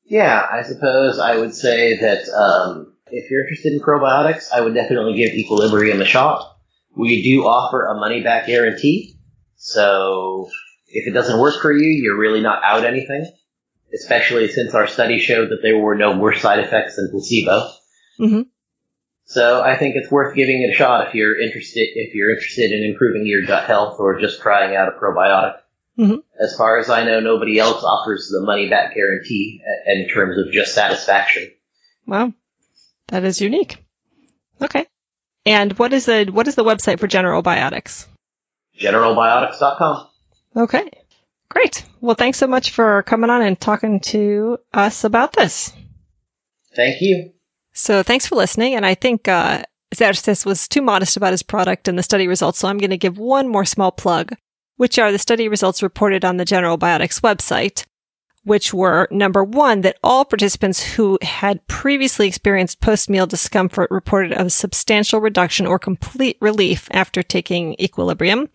Yeah, 0.05 0.45
I 0.51 0.63
suppose 0.63 1.21
I 1.21 1.37
would 1.37 1.55
say 1.55 1.99
that 2.01 2.29
um, 2.31 2.95
if 3.07 3.31
you're 3.31 3.43
interested 3.43 3.73
in 3.73 3.81
probiotics, 3.81 4.51
I 4.53 4.61
would 4.61 4.75
definitely 4.75 5.15
give 5.15 5.35
Equilibrium 5.35 6.01
a 6.01 6.05
shot. 6.05 6.57
We 6.97 7.23
do 7.23 7.47
offer 7.47 7.87
a 7.87 7.95
money 7.95 8.21
back 8.21 8.49
guarantee, 8.49 9.15
so 9.55 10.51
if 10.89 11.07
it 11.07 11.13
doesn't 11.13 11.39
work 11.39 11.63
for 11.63 11.73
you, 11.73 11.89
you're 11.89 12.19
really 12.19 12.41
not 12.41 12.65
out 12.65 12.85
anything. 12.85 13.31
Especially 13.95 14.49
since 14.49 14.75
our 14.75 14.87
study 14.87 15.19
showed 15.19 15.51
that 15.51 15.61
there 15.63 15.79
were 15.79 15.95
no 15.97 16.17
worse 16.19 16.41
side 16.41 16.59
effects 16.61 16.97
than 16.97 17.11
placebo. 17.11 17.71
hmm 18.19 18.43
So 19.25 19.63
I 19.63 19.77
think 19.77 19.97
it's 19.97 20.11
worth 20.11 20.35
giving 20.37 20.63
it 20.63 20.75
a 20.75 20.77
shot 20.77 21.09
if 21.09 21.15
you're 21.15 21.41
interested 21.41 21.89
if 21.95 22.15
you're 22.15 22.31
interested 22.31 22.73
in 22.73 22.85
improving 22.91 23.27
your 23.27 23.47
gut 23.47 23.65
health 23.67 23.97
or 23.99 24.21
just 24.21 24.41
trying 24.41 24.77
out 24.77 24.89
a 24.89 24.93
probiotic. 24.99 25.57
Mhm. 25.99 26.23
As 26.41 26.57
far 26.57 26.79
as 26.79 26.89
I 26.89 27.05
know, 27.05 27.21
nobody 27.21 27.59
else 27.59 27.83
offers 27.85 28.29
the 28.33 28.41
money 28.45 28.69
back 28.71 28.95
guarantee 28.95 29.61
in 29.87 30.09
terms 30.09 30.39
of 30.39 30.53
just 30.53 30.75
satisfaction. 30.75 31.51
Wow. 32.07 32.33
That 33.09 33.25
is 33.25 33.41
unique. 33.41 33.77
Okay. 34.63 34.87
And 35.47 35.79
what 35.79 35.93
is 35.93 36.07
the 36.07 36.27
what 36.33 36.49
is 36.49 36.55
the 36.55 36.65
website 36.65 37.01
for 37.01 37.07
General 37.07 37.43
Biotics? 37.43 38.07
GeneralBiotics.com. 38.81 40.07
Okay. 40.57 40.91
Great. 41.51 41.85
Well, 42.01 42.15
thanks 42.15 42.39
so 42.39 42.47
much 42.47 42.71
for 42.71 43.03
coming 43.03 43.29
on 43.29 43.43
and 43.43 43.61
talking 43.61 44.01
to 44.01 44.59
us 44.73 45.05
about 45.05 45.33
this. 45.33 45.73
Thank 46.75 47.01
you. 47.01 47.33
So 47.73 48.03
thanks 48.03 48.27
for 48.27 48.37
listening. 48.37 48.75
And 48.75 48.87
I 48.87 48.95
think 48.95 49.27
uh, 49.27 49.65
Xerxes 49.95 50.45
was 50.45 50.69
too 50.69 50.81
modest 50.81 51.17
about 51.17 51.33
his 51.33 51.43
product 51.43 51.89
and 51.89 51.99
the 51.99 52.05
study 52.05 52.29
results. 52.29 52.61
So 52.61 52.69
I'm 52.69 52.79
going 52.79 52.91
to 52.91 52.97
give 52.97 53.19
one 53.19 53.49
more 53.49 53.65
small 53.65 53.91
plug, 53.91 54.35
which 54.77 54.99
are 54.99 55.11
the 55.11 55.19
study 55.19 55.49
results 55.49 55.83
reported 55.83 56.25
on 56.25 56.37
the 56.37 56.45
General 56.45 56.79
Biotics 56.79 57.21
website, 57.21 57.85
which 58.45 58.73
were 58.73 59.09
number 59.11 59.43
one, 59.43 59.81
that 59.81 59.99
all 60.05 60.25
participants 60.25 60.95
who 60.95 61.19
had 61.21 61.67
previously 61.67 62.29
experienced 62.29 62.81
post-meal 62.81 63.27
discomfort 63.27 63.91
reported 63.91 64.33
a 64.33 64.49
substantial 64.51 65.21
reduction 65.21 65.67
or 65.67 65.81
complete 65.81 66.39
relief 66.41 66.89
after 66.93 67.25
taking 67.25 67.75
equilibrium. 67.81 68.49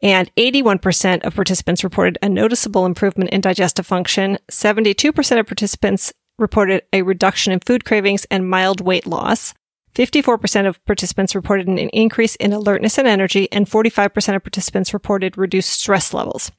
And 0.00 0.32
81% 0.36 1.24
of 1.24 1.34
participants 1.34 1.82
reported 1.82 2.18
a 2.22 2.28
noticeable 2.28 2.86
improvement 2.86 3.30
in 3.30 3.40
digestive 3.40 3.86
function. 3.86 4.38
72% 4.50 5.40
of 5.40 5.46
participants 5.46 6.12
reported 6.38 6.82
a 6.92 7.02
reduction 7.02 7.52
in 7.52 7.60
food 7.60 7.84
cravings 7.84 8.24
and 8.30 8.48
mild 8.48 8.80
weight 8.80 9.06
loss. 9.06 9.54
54% 9.94 10.68
of 10.68 10.84
participants 10.84 11.34
reported 11.34 11.66
an 11.66 11.78
increase 11.78 12.36
in 12.36 12.52
alertness 12.52 12.98
and 12.98 13.08
energy, 13.08 13.50
and 13.50 13.66
45% 13.66 14.36
of 14.36 14.44
participants 14.44 14.94
reported 14.94 15.36
reduced 15.36 15.70
stress 15.70 16.14
levels. 16.14 16.52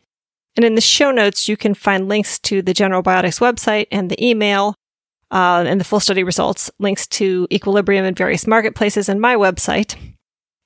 And 0.58 0.66
in 0.66 0.76
the 0.76 0.82
show 0.82 1.12
notes, 1.12 1.48
you 1.48 1.56
can 1.56 1.74
find 1.74 2.10
links 2.10 2.38
to 2.40 2.62
the 2.62 2.74
General 2.74 3.02
Biotics 3.02 3.40
website 3.40 3.88
and 3.92 4.12
the 4.12 4.22
email 4.22 4.76
uh, 5.32 5.64
and 5.66 5.80
the 5.80 5.86
full 5.86 6.02
study 6.02 6.24
results, 6.24 6.70
links 6.80 7.08
to 7.08 7.48
Equilibrium 7.52 8.04
in 8.04 8.16
various 8.16 8.46
marketplaces 8.46 9.08
and 9.08 9.22
my 9.22 9.36
website. 9.36 9.96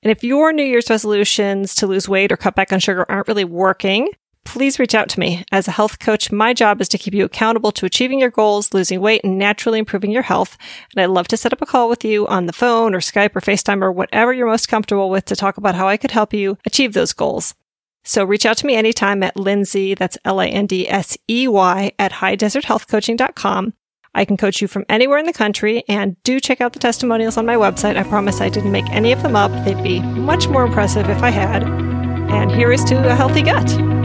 And 0.03 0.11
if 0.11 0.23
your 0.23 0.51
New 0.51 0.63
Year's 0.63 0.89
resolutions 0.89 1.73
to 1.75 1.87
lose 1.87 2.09
weight 2.09 2.31
or 2.31 2.37
cut 2.37 2.55
back 2.55 2.73
on 2.73 2.79
sugar 2.79 3.05
aren't 3.09 3.29
really 3.29 3.45
working, 3.45 4.09
please 4.43 4.77
reach 4.77 4.93
out 4.93 5.07
to 5.09 5.19
me. 5.19 5.45
As 5.51 5.67
a 5.67 5.71
health 5.71 5.99
coach, 5.99 6.29
my 6.29 6.53
job 6.53 6.81
is 6.81 6.89
to 6.89 6.97
keep 6.97 7.13
you 7.13 7.23
accountable 7.23 7.71
to 7.71 7.85
achieving 7.85 8.19
your 8.19 8.29
goals, 8.29 8.73
losing 8.73 8.99
weight, 8.99 9.21
and 9.23 9.39
naturally 9.39 9.79
improving 9.79 10.11
your 10.11 10.23
health. 10.23 10.57
And 10.93 11.01
I'd 11.01 11.09
love 11.09 11.29
to 11.29 11.37
set 11.37 11.53
up 11.53 11.61
a 11.61 11.65
call 11.65 11.87
with 11.87 12.03
you 12.03 12.27
on 12.27 12.47
the 12.47 12.53
phone 12.53 12.93
or 12.93 12.99
Skype 12.99 13.33
or 13.33 13.41
FaceTime 13.41 13.81
or 13.81 13.93
whatever 13.93 14.33
you're 14.33 14.47
most 14.47 14.67
comfortable 14.67 15.09
with 15.09 15.23
to 15.25 15.37
talk 15.37 15.57
about 15.57 15.75
how 15.75 15.87
I 15.87 15.95
could 15.95 16.11
help 16.11 16.33
you 16.33 16.57
achieve 16.65 16.93
those 16.93 17.13
goals. 17.13 17.55
So 18.03 18.25
reach 18.25 18.45
out 18.45 18.57
to 18.57 18.65
me 18.65 18.75
anytime 18.75 19.23
at 19.23 19.37
Lindsey, 19.37 19.93
that's 19.95 20.17
L-A-N-D-S-E-Y 20.25 21.91
at 21.97 22.11
highdeserthealthcoaching.com. 22.11 23.73
I 24.15 24.25
can 24.25 24.37
coach 24.37 24.61
you 24.61 24.67
from 24.67 24.85
anywhere 24.89 25.17
in 25.17 25.25
the 25.25 25.33
country 25.33 25.83
and 25.87 26.21
do 26.23 26.39
check 26.39 26.61
out 26.61 26.73
the 26.73 26.79
testimonials 26.79 27.37
on 27.37 27.45
my 27.45 27.55
website. 27.55 27.97
I 27.97 28.03
promise 28.03 28.41
I 28.41 28.49
didn't 28.49 28.71
make 28.71 28.89
any 28.91 29.11
of 29.11 29.23
them 29.23 29.35
up. 29.35 29.51
They'd 29.65 29.81
be 29.83 29.99
much 30.01 30.47
more 30.47 30.65
impressive 30.65 31.09
if 31.09 31.23
I 31.23 31.29
had. 31.29 31.63
And 31.63 32.51
here 32.51 32.71
is 32.71 32.83
to 32.85 33.07
a 33.07 33.15
healthy 33.15 33.41
gut. 33.41 34.02